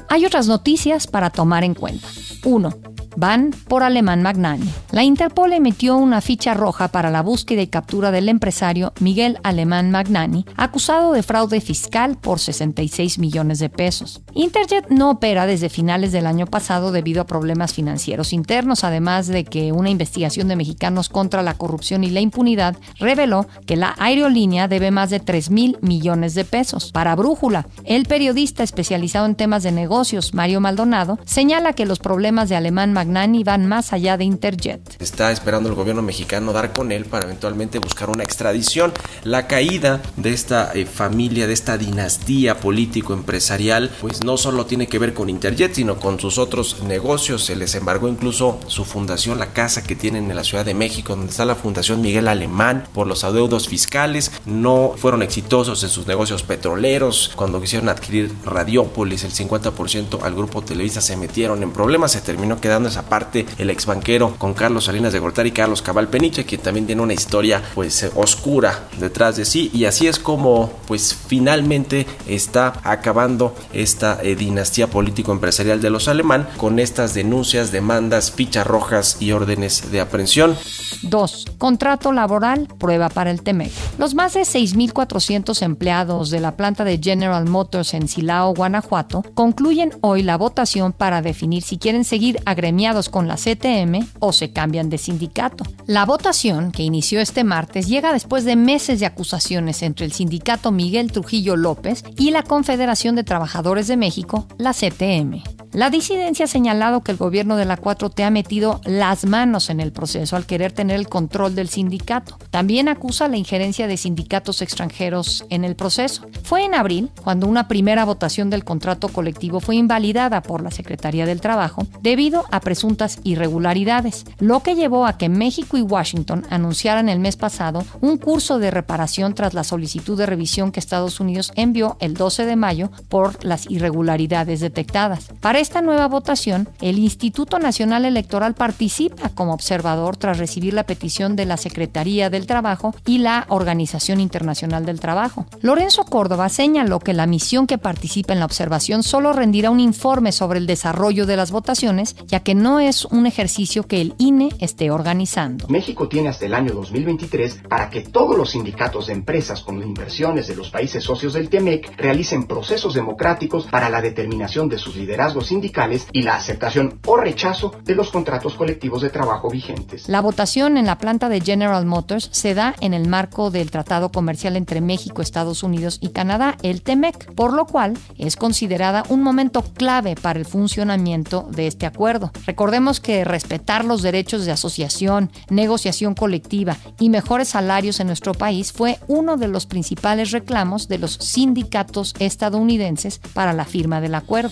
Hay 0.09 0.25
otras 0.25 0.47
noticias 0.47 1.07
para 1.07 1.31
tomar 1.31 1.63
en 1.63 1.73
cuenta. 1.73 2.07
1 2.43 2.96
van 3.17 3.51
por 3.67 3.81
Alemán 3.81 4.21
Magnani. 4.21 4.69
La 4.91 5.03
Interpol 5.03 5.51
emitió 5.51 5.97
una 5.97 6.21
ficha 6.21 6.53
roja 6.53 6.87
para 6.89 7.09
la 7.09 7.23
búsqueda 7.23 7.63
y 7.63 7.67
captura 7.67 8.11
del 8.11 8.29
empresario 8.29 8.93
Miguel 8.99 9.39
Alemán 9.43 9.89
Magnani, 9.89 10.45
acusado 10.55 11.11
de 11.13 11.23
fraude 11.23 11.59
fiscal 11.59 12.15
por 12.15 12.39
66 12.39 13.17
millones 13.17 13.57
de 13.57 13.69
pesos. 13.69 14.21
Interjet 14.33 14.89
no 14.89 15.09
opera 15.09 15.47
desde 15.47 15.69
finales 15.69 16.11
del 16.11 16.27
año 16.27 16.45
pasado 16.45 16.91
debido 16.91 17.21
a 17.21 17.25
problemas 17.25 17.73
financieros 17.73 18.33
internos, 18.33 18.83
además 18.83 19.25
de 19.25 19.45
que 19.45 19.71
una 19.71 19.89
investigación 19.89 20.47
de 20.47 20.55
mexicanos 20.55 21.09
contra 21.09 21.41
la 21.41 21.55
corrupción 21.55 22.03
y 22.03 22.11
la 22.11 22.21
impunidad 22.21 22.77
reveló 22.99 23.47
que 23.65 23.77
la 23.77 23.95
aerolínea 23.97 24.67
debe 24.67 24.91
más 24.91 25.09
de 25.09 25.19
3 25.19 25.49
mil 25.49 25.77
millones 25.81 26.35
de 26.35 26.45
pesos. 26.45 26.91
Para 26.91 27.15
Brújula, 27.15 27.65
el 27.83 28.05
periodista 28.05 28.61
especializado 28.61 29.25
en 29.25 29.33
temas 29.33 29.63
de 29.63 29.71
negocios, 29.71 30.35
Mario 30.35 30.61
Maldonado, 30.61 31.17
señala 31.25 31.73
que 31.73 31.87
los 31.87 31.97
problemas 31.97 32.49
de 32.49 32.55
Alemán 32.55 32.93
Magnani 32.93 33.06
van 33.43 33.67
más 33.67 33.93
allá 33.93 34.17
de 34.17 34.23
Interjet. 34.23 35.01
Está 35.01 35.31
esperando 35.31 35.69
el 35.69 35.75
gobierno 35.75 36.01
mexicano 36.01 36.53
dar 36.53 36.73
con 36.73 36.91
él 36.91 37.05
para 37.05 37.25
eventualmente 37.25 37.79
buscar 37.79 38.09
una 38.09 38.23
extradición. 38.23 38.93
La 39.23 39.47
caída 39.47 40.01
de 40.15 40.33
esta 40.33 40.71
eh, 40.73 40.85
familia, 40.85 41.47
de 41.47 41.53
esta 41.53 41.77
dinastía 41.77 42.59
político-empresarial, 42.59 43.91
pues 44.01 44.23
no 44.23 44.37
solo 44.37 44.65
tiene 44.65 44.87
que 44.87 44.99
ver 44.99 45.13
con 45.13 45.29
Interjet, 45.29 45.73
sino 45.73 45.97
con 45.97 46.19
sus 46.19 46.37
otros 46.37 46.83
negocios. 46.83 47.45
Se 47.45 47.55
les 47.55 47.75
embargó 47.75 48.07
incluso 48.07 48.59
su 48.67 48.85
fundación, 48.85 49.39
la 49.39 49.53
casa 49.53 49.83
que 49.83 49.95
tienen 49.95 50.29
en 50.29 50.35
la 50.35 50.43
Ciudad 50.43 50.65
de 50.65 50.73
México, 50.73 51.15
donde 51.15 51.31
está 51.31 51.45
la 51.45 51.55
Fundación 51.55 52.01
Miguel 52.01 52.27
Alemán, 52.27 52.87
por 52.93 53.07
los 53.07 53.23
adeudos 53.23 53.67
fiscales. 53.67 54.31
No 54.45 54.93
fueron 54.97 55.21
exitosos 55.21 55.83
en 55.83 55.89
sus 55.89 56.07
negocios 56.07 56.43
petroleros. 56.43 57.31
Cuando 57.35 57.61
quisieron 57.61 57.89
adquirir 57.89 58.33
Radiópolis, 58.45 59.23
el 59.23 59.31
50% 59.31 60.21
al 60.23 60.35
grupo 60.35 60.61
Televisa 60.61 61.01
se 61.01 61.17
metieron 61.17 61.63
en 61.63 61.71
problemas. 61.71 62.11
Se 62.11 62.21
terminó 62.21 62.59
quedando 62.59 62.89
esa 62.89 62.96
parte 63.03 63.45
el 63.57 63.69
ex 63.69 63.85
banquero 63.85 64.35
con 64.37 64.53
Carlos 64.53 64.85
Salinas 64.85 65.13
de 65.13 65.19
Gortari 65.19 65.49
y 65.49 65.51
Carlos 65.51 65.81
Cabal 65.81 66.09
Peniche, 66.09 66.45
quien 66.45 66.61
también 66.61 66.85
tiene 66.85 67.01
una 67.01 67.13
historia 67.13 67.61
pues 67.75 68.09
oscura 68.15 68.87
detrás 68.99 69.37
de 69.37 69.45
sí. 69.45 69.69
Y 69.73 69.85
así 69.85 70.07
es 70.07 70.19
como 70.19 70.73
pues 70.87 71.15
finalmente 71.27 72.05
está 72.27 72.73
acabando 72.83 73.55
esta 73.73 74.19
eh, 74.21 74.35
dinastía 74.35 74.87
político-empresarial 74.87 75.81
de 75.81 75.89
los 75.89 76.07
alemán 76.07 76.47
con 76.57 76.79
estas 76.79 77.13
denuncias, 77.13 77.71
demandas, 77.71 78.31
fichas 78.31 78.67
rojas 78.67 79.17
y 79.19 79.31
órdenes 79.31 79.91
de 79.91 80.01
aprehensión. 80.01 80.55
2. 81.03 81.45
Contrato 81.57 82.11
laboral, 82.11 82.67
prueba 82.79 83.09
para 83.09 83.31
el 83.31 83.41
TEMEC. 83.41 83.71
Los 83.97 84.15
más 84.15 84.33
de 84.33 84.41
6.400 84.41 85.61
empleados 85.61 86.29
de 86.29 86.39
la 86.39 86.55
planta 86.55 86.83
de 86.83 86.99
General 87.01 87.45
Motors 87.47 87.93
en 87.93 88.07
Silao, 88.07 88.53
Guanajuato, 88.53 89.23
concluyen 89.33 89.91
hoy 90.01 90.23
la 90.23 90.37
votación 90.37 90.93
para 90.93 91.21
definir 91.21 91.63
si 91.63 91.77
quieren 91.77 92.03
seguir 92.03 92.39
agremiados 92.45 93.09
con 93.09 93.27
la 93.27 93.35
CTM 93.35 94.07
o 94.19 94.33
se 94.33 94.51
cambian 94.51 94.89
de 94.89 94.97
sindicato. 94.97 95.63
La 95.85 96.05
votación, 96.05 96.71
que 96.71 96.83
inició 96.83 97.19
este 97.19 97.43
martes, 97.43 97.87
llega 97.87 98.13
después 98.13 98.45
de 98.45 98.55
meses 98.55 98.99
de 98.99 99.05
acusaciones 99.05 99.81
entre 99.81 100.05
el 100.05 100.11
sindicato 100.11 100.71
Miguel 100.71 101.11
Trujillo 101.11 101.55
López 101.55 102.03
y 102.17 102.31
la 102.31 102.43
Confederación 102.43 103.15
de 103.15 103.23
Trabajadores 103.23 103.87
de 103.87 103.97
México, 103.97 104.47
la 104.57 104.73
CTM. 104.73 105.56
La 105.77 105.91
disidencia 105.91 106.45
ha 106.45 106.47
señalado 106.47 107.01
que 107.01 107.11
el 107.11 107.19
gobierno 107.19 107.55
de 107.55 107.65
la 107.65 107.77
4T 107.77 108.23
ha 108.23 108.31
metido 108.31 108.81
las 108.83 109.25
manos 109.25 109.69
en 109.69 109.79
el 109.79 109.91
proceso 109.91 110.35
al 110.35 110.47
querer 110.47 110.71
tener 110.71 110.95
el 110.95 111.07
control 111.07 111.53
del 111.53 111.69
sindicato. 111.69 112.39
También 112.49 112.89
acusa 112.89 113.27
la 113.27 113.37
injerencia 113.37 113.85
de 113.85 113.95
sindicatos 113.95 114.63
extranjeros 114.63 115.45
en 115.51 115.63
el 115.63 115.75
proceso. 115.75 116.25
Fue 116.41 116.65
en 116.65 116.73
abril 116.73 117.11
cuando 117.23 117.45
una 117.45 117.67
primera 117.67 118.05
votación 118.05 118.49
del 118.49 118.63
contrato 118.63 119.09
colectivo 119.09 119.59
fue 119.59 119.75
invalidada 119.75 120.41
por 120.41 120.63
la 120.63 120.71
Secretaría 120.71 121.27
del 121.27 121.41
Trabajo 121.41 121.85
debido 122.01 122.45
a 122.49 122.59
presuntas 122.59 123.19
irregularidades, 123.23 124.25
lo 124.39 124.63
que 124.63 124.73
llevó 124.73 125.05
a 125.05 125.19
que 125.19 125.29
México 125.29 125.77
y 125.77 125.83
Washington 125.83 126.43
anunciaran 126.49 127.07
el 127.07 127.19
mes 127.19 127.35
pasado 127.35 127.85
un 128.01 128.17
curso 128.17 128.57
de 128.57 128.71
reparación 128.71 129.35
tras 129.35 129.53
la 129.53 129.63
solicitud 129.63 130.17
de 130.17 130.25
revisión 130.25 130.71
que 130.71 130.79
Estados 130.79 131.19
Unidos 131.19 131.51
envió 131.53 131.97
el 131.99 132.15
12 132.15 132.47
de 132.47 132.55
mayo 132.55 132.89
por 133.09 133.45
las 133.45 133.69
irregularidades 133.69 134.59
detectadas. 134.59 135.29
Para 135.39 135.66
esta 135.67 135.81
nueva 135.81 136.07
votación, 136.07 136.69
el 136.79 136.97
Instituto 136.97 137.59
Nacional 137.59 138.05
Electoral 138.05 138.53
participa 138.53 139.27
como 139.35 139.53
observador 139.53 140.15
tras 140.15 140.37
recibir 140.37 140.73
la 140.73 140.85
petición 140.85 141.35
de 141.35 141.45
la 141.45 141.57
Secretaría 141.57 142.29
del 142.29 142.47
Trabajo 142.47 142.95
y 143.05 143.17
la 143.17 143.45
Organización 143.49 144.21
Internacional 144.21 144.85
del 144.85 145.01
Trabajo. 145.01 145.45
Lorenzo 145.59 146.05
Córdoba 146.05 146.47
señaló 146.47 147.01
que 147.01 147.13
la 147.13 147.27
misión 147.27 147.67
que 147.67 147.77
participa 147.77 148.31
en 148.31 148.39
la 148.39 148.45
observación 148.45 149.03
solo 149.03 149.33
rendirá 149.33 149.69
un 149.69 149.81
informe 149.81 150.31
sobre 150.31 150.59
el 150.59 150.67
desarrollo 150.67 151.25
de 151.25 151.35
las 151.35 151.51
votaciones, 151.51 152.15
ya 152.27 152.39
que 152.39 152.55
no 152.55 152.79
es 152.79 153.03
un 153.03 153.25
ejercicio 153.25 153.83
que 153.83 153.99
el 153.99 154.15
INE 154.19 154.51
esté 154.59 154.89
organizando. 154.89 155.67
México 155.67 156.07
tiene 156.07 156.29
hasta 156.29 156.45
el 156.45 156.53
año 156.53 156.71
2023 156.75 157.63
para 157.67 157.89
que 157.89 158.03
todos 158.03 158.37
los 158.37 158.51
sindicatos 158.51 159.07
de 159.07 159.13
empresas 159.13 159.63
con 159.63 159.83
inversiones 159.83 160.47
de 160.47 160.55
los 160.55 160.69
países 160.69 161.03
socios 161.03 161.33
del 161.33 161.49
TEMEC 161.49 161.91
realicen 161.97 162.47
procesos 162.47 162.93
democráticos 162.93 163.67
para 163.67 163.89
la 163.89 164.01
determinación 164.01 164.69
de 164.69 164.77
sus 164.77 164.95
liderazgos 164.95 165.46
sindicales 165.47 166.07
y 166.11 166.21
la 166.21 166.35
aceptación 166.35 166.99
o 167.05 167.17
rechazo 167.17 167.73
de 167.83 167.95
los 167.95 168.11
contratos 168.11 168.55
colectivos 168.55 169.01
de 169.01 169.09
trabajo 169.09 169.49
vigentes. 169.49 170.07
La 170.07 170.21
votación 170.21 170.77
en 170.77 170.85
la 170.85 170.97
planta 170.97 171.29
de 171.29 171.41
General 171.41 171.85
Motors 171.85 172.29
se 172.31 172.53
da 172.53 172.75
en 172.81 172.93
el 172.93 173.07
marco 173.07 173.51
del 173.51 173.71
Tratado 173.71 174.11
Comercial 174.11 174.55
entre 174.55 174.81
México, 174.81 175.21
Estados 175.21 175.63
Unidos 175.63 175.99
y 176.01 176.09
Canadá, 176.09 176.57
el 176.63 176.81
TEMEC, 176.81 177.33
por 177.33 177.53
lo 177.53 177.65
cual 177.65 177.97
es 178.17 178.35
considerada 178.35 179.03
un 179.09 179.23
momento 179.23 179.63
clave 179.63 180.15
para 180.15 180.39
el 180.39 180.45
funcionamiento 180.45 181.47
de 181.51 181.67
este 181.67 181.85
acuerdo. 181.85 182.31
Recordemos 182.45 182.99
que 182.99 183.23
respetar 183.23 183.85
los 183.85 184.01
derechos 184.01 184.45
de 184.45 184.51
asociación, 184.51 185.31
negociación 185.49 186.15
colectiva 186.15 186.77
y 186.99 187.09
mejores 187.09 187.49
salarios 187.49 187.99
en 187.99 188.07
nuestro 188.07 188.33
país 188.33 188.71
fue 188.71 188.99
uno 189.07 189.37
de 189.37 189.47
los 189.47 189.65
principales 189.65 190.31
reclamos 190.31 190.87
de 190.87 190.97
los 190.97 191.13
sindicatos 191.13 192.13
estadounidenses 192.19 193.19
para 193.33 193.53
la 193.53 193.65
firma 193.65 194.01
del 194.01 194.15
acuerdo. 194.15 194.51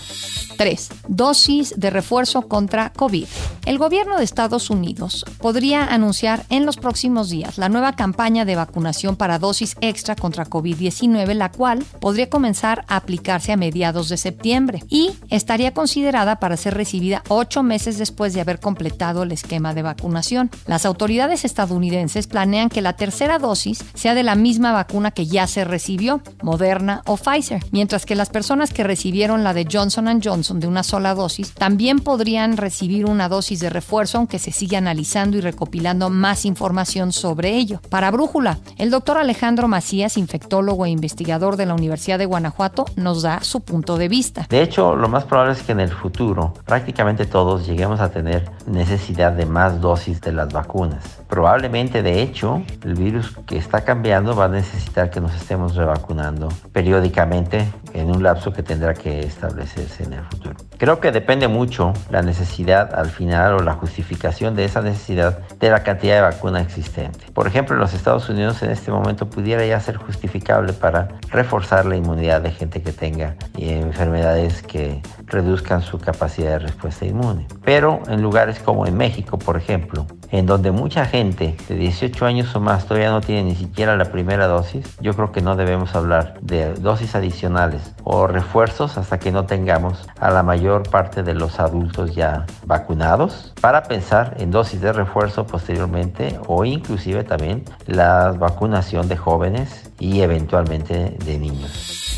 3. 0.58 0.85
Dosis 1.08 1.74
de 1.78 1.90
refuerzo 1.90 2.44
contra 2.44 2.92
COVID. 2.92 3.26
El 3.66 3.78
gobierno 3.78 4.18
de 4.18 4.24
Estados 4.24 4.70
Unidos 4.70 5.26
podría 5.40 5.86
anunciar 5.86 6.46
en 6.50 6.66
los 6.66 6.78
próximos 6.78 7.30
días 7.30 7.58
la 7.58 7.70
nueva 7.70 7.94
campaña 7.94 8.46
de 8.46 8.56
vacunación 8.56 9.16
para 9.16 9.40
dosis 9.40 9.76
extra 9.82 10.16
contra 10.16 10.46
COVID-19, 10.46 11.34
la 11.34 11.52
cual 11.52 11.84
podría 12.00 12.30
comenzar 12.30 12.86
a 12.88 12.98
aplicarse 12.98 13.52
a 13.52 13.58
mediados 13.58 14.10
de 14.10 14.18
septiembre 14.18 14.84
y 14.90 15.12
estaría 15.30 15.74
considerada 15.74 16.40
para 16.40 16.58
ser 16.58 16.76
recibida 16.76 17.24
ocho 17.28 17.64
meses 17.64 17.98
después 17.98 18.34
de 18.34 18.42
haber 18.42 18.60
completado 18.60 19.24
el 19.24 19.32
esquema 19.32 19.74
de 19.74 19.82
vacunación. 19.82 20.52
Las 20.68 20.86
autoridades 20.86 21.46
estadounidenses 21.46 22.28
planean 22.28 22.70
que 22.70 22.82
la 22.82 22.94
tercera 22.94 23.40
dosis 23.40 23.84
sea 23.94 24.16
de 24.16 24.24
la 24.24 24.36
misma 24.36 24.72
vacuna 24.72 25.12
que 25.12 25.26
ya 25.26 25.48
se 25.48 25.66
recibió, 25.66 26.22
Moderna 26.42 27.02
o 27.06 27.18
Pfizer, 27.18 27.64
mientras 27.72 28.06
que 28.06 28.16
las 28.16 28.30
personas 28.30 28.74
que 28.74 28.84
recibieron 28.84 29.44
la 29.44 29.54
de 29.54 29.68
Johnson 29.72 30.22
Johnson 30.24 30.60
de 30.60 30.68
una 30.68 30.75
sola 30.84 31.14
dosis 31.14 31.54
también 31.54 32.00
podrían 32.00 32.58
recibir 32.58 33.06
una 33.06 33.30
dosis 33.30 33.60
de 33.60 33.70
refuerzo 33.70 34.18
aunque 34.18 34.40
se 34.40 34.52
siga 34.52 34.78
analizando 34.78 35.38
y 35.38 35.42
recopilando 35.42 36.10
más 36.10 36.46
información 36.46 37.12
sobre 37.12 37.56
ello. 37.56 37.80
Para 37.90 38.12
Brújula, 38.12 38.60
el 38.78 38.92
doctor 38.92 39.18
Alejandro 39.18 39.68
Macías, 39.68 40.18
infectólogo 40.18 40.86
e 40.86 40.90
investigador 40.90 41.58
de 41.58 41.66
la 41.66 41.74
Universidad 41.74 42.20
de 42.20 42.26
Guanajuato, 42.26 42.86
nos 42.96 43.22
da 43.22 43.42
su 43.42 43.62
punto 43.62 43.98
de 43.98 44.08
vista. 44.08 44.46
De 44.50 44.62
hecho, 44.62 44.96
lo 44.96 45.10
más 45.10 45.26
probable 45.26 45.54
es 45.54 45.64
que 45.64 45.72
en 45.72 45.80
el 45.80 45.92
futuro 45.92 46.54
prácticamente 46.66 47.26
todos 47.26 47.66
lleguemos 47.66 48.00
a 48.00 48.12
tener 48.12 48.50
necesidad 48.68 49.34
de 49.34 49.46
más 49.46 49.82
dosis 49.82 50.22
de 50.22 50.32
las 50.32 50.52
vacunas. 50.52 51.04
Probablemente, 51.28 52.04
de 52.04 52.22
hecho, 52.22 52.64
el 52.84 52.96
virus 52.96 53.36
que 53.46 53.58
está 53.58 53.82
cambiando 53.82 54.36
va 54.36 54.46
a 54.46 54.50
necesitar 54.50 55.10
que 55.10 55.20
nos 55.20 55.34
estemos 55.36 55.76
revacunando 55.76 56.50
periódicamente 56.72 57.68
en 57.94 58.12
un 58.12 58.24
lapso 58.24 58.54
que 58.54 58.64
tendrá 58.64 58.94
que 58.94 59.22
establecerse 59.22 60.04
en 60.04 60.14
el 60.14 60.24
futuro. 60.26 60.56
Creo 60.78 61.00
que 61.00 61.12
depende 61.12 61.48
mucho 61.48 61.94
la 62.10 62.22
necesidad 62.22 62.94
al 62.94 63.10
final 63.10 63.54
o 63.54 63.60
la 63.60 63.74
justificación 63.74 64.56
de 64.56 64.66
esa 64.66 64.82
necesidad 64.82 65.40
de 65.60 65.70
la 65.70 65.84
cantidad 65.84 66.16
de 66.16 66.22
vacuna 66.22 66.62
existente. 66.62 67.32
Por 67.34 67.48
ejemplo, 67.48 67.76
en 67.76 67.82
los 67.82 67.94
Estados 67.94 68.28
Unidos 68.30 68.62
en 68.62 68.72
este 68.72 68.92
momento 68.92 69.30
pudiera 69.30 69.66
ya 69.66 69.80
ser 69.80 69.98
justificable 69.98 70.74
para 70.74 71.08
reforzar 71.30 71.86
la 71.86 71.96
inmunidad 71.96 72.42
de 72.42 72.52
gente 72.52 72.82
que 72.82 72.92
tenga 72.92 73.36
enfermedades 73.58 74.62
que 74.62 75.02
reduzcan 75.26 75.82
su 75.82 75.98
capacidad 76.00 76.52
de 76.52 76.60
respuesta 76.60 77.06
inmune. 77.06 77.48
Pero 77.64 78.02
en 78.08 78.22
lugares 78.22 78.60
como 78.60 78.86
en 78.86 78.98
México, 78.98 79.40
por 79.40 79.58
ejemplo, 79.58 80.06
en 80.32 80.46
donde 80.46 80.72
mucha 80.72 81.06
gente 81.06 81.56
de 81.68 81.76
18 81.76 82.26
años 82.26 82.56
o 82.56 82.60
más 82.60 82.86
todavía 82.86 83.12
no 83.12 83.22
tiene 83.22 83.44
ni 83.44 83.56
siquiera 83.56 83.96
la 83.96 84.06
primera 84.06 84.48
dosis, 84.48 84.98
yo 85.00 85.14
creo 85.14 85.32
que 85.32 85.42
no 85.42 85.56
debemos 85.56 85.96
hablar 85.96 86.40
de 86.42 86.74
dosis 86.74 87.16
adicionales 87.16 87.94
o 88.04 88.28
refuerzos 88.28 88.98
hasta 88.98 89.20
que 89.20 89.32
no 89.32 89.46
tengamos 89.46 90.08
a 90.20 90.32
la 90.32 90.44
mayor 90.44 90.90
parte 90.90 91.24
de 91.24 91.34
los 91.34 91.60
adultos 91.60 92.16
ya 92.16 92.46
vacunados 92.66 93.54
para 93.62 93.84
pensar 93.84 94.36
en 94.40 94.52
dosis 94.52 94.82
de 94.82 94.94
refuerzo 94.94 95.48
posteriormente 95.48 96.40
o 96.48 96.66
inclusive 96.66 97.24
también 97.24 97.64
la 97.88 98.32
vacunación 98.32 99.08
de 99.08 99.18
jóvenes 99.18 99.92
y 100.00 100.22
eventualmente 100.22 101.16
de 101.24 101.40
niños. 101.40 101.95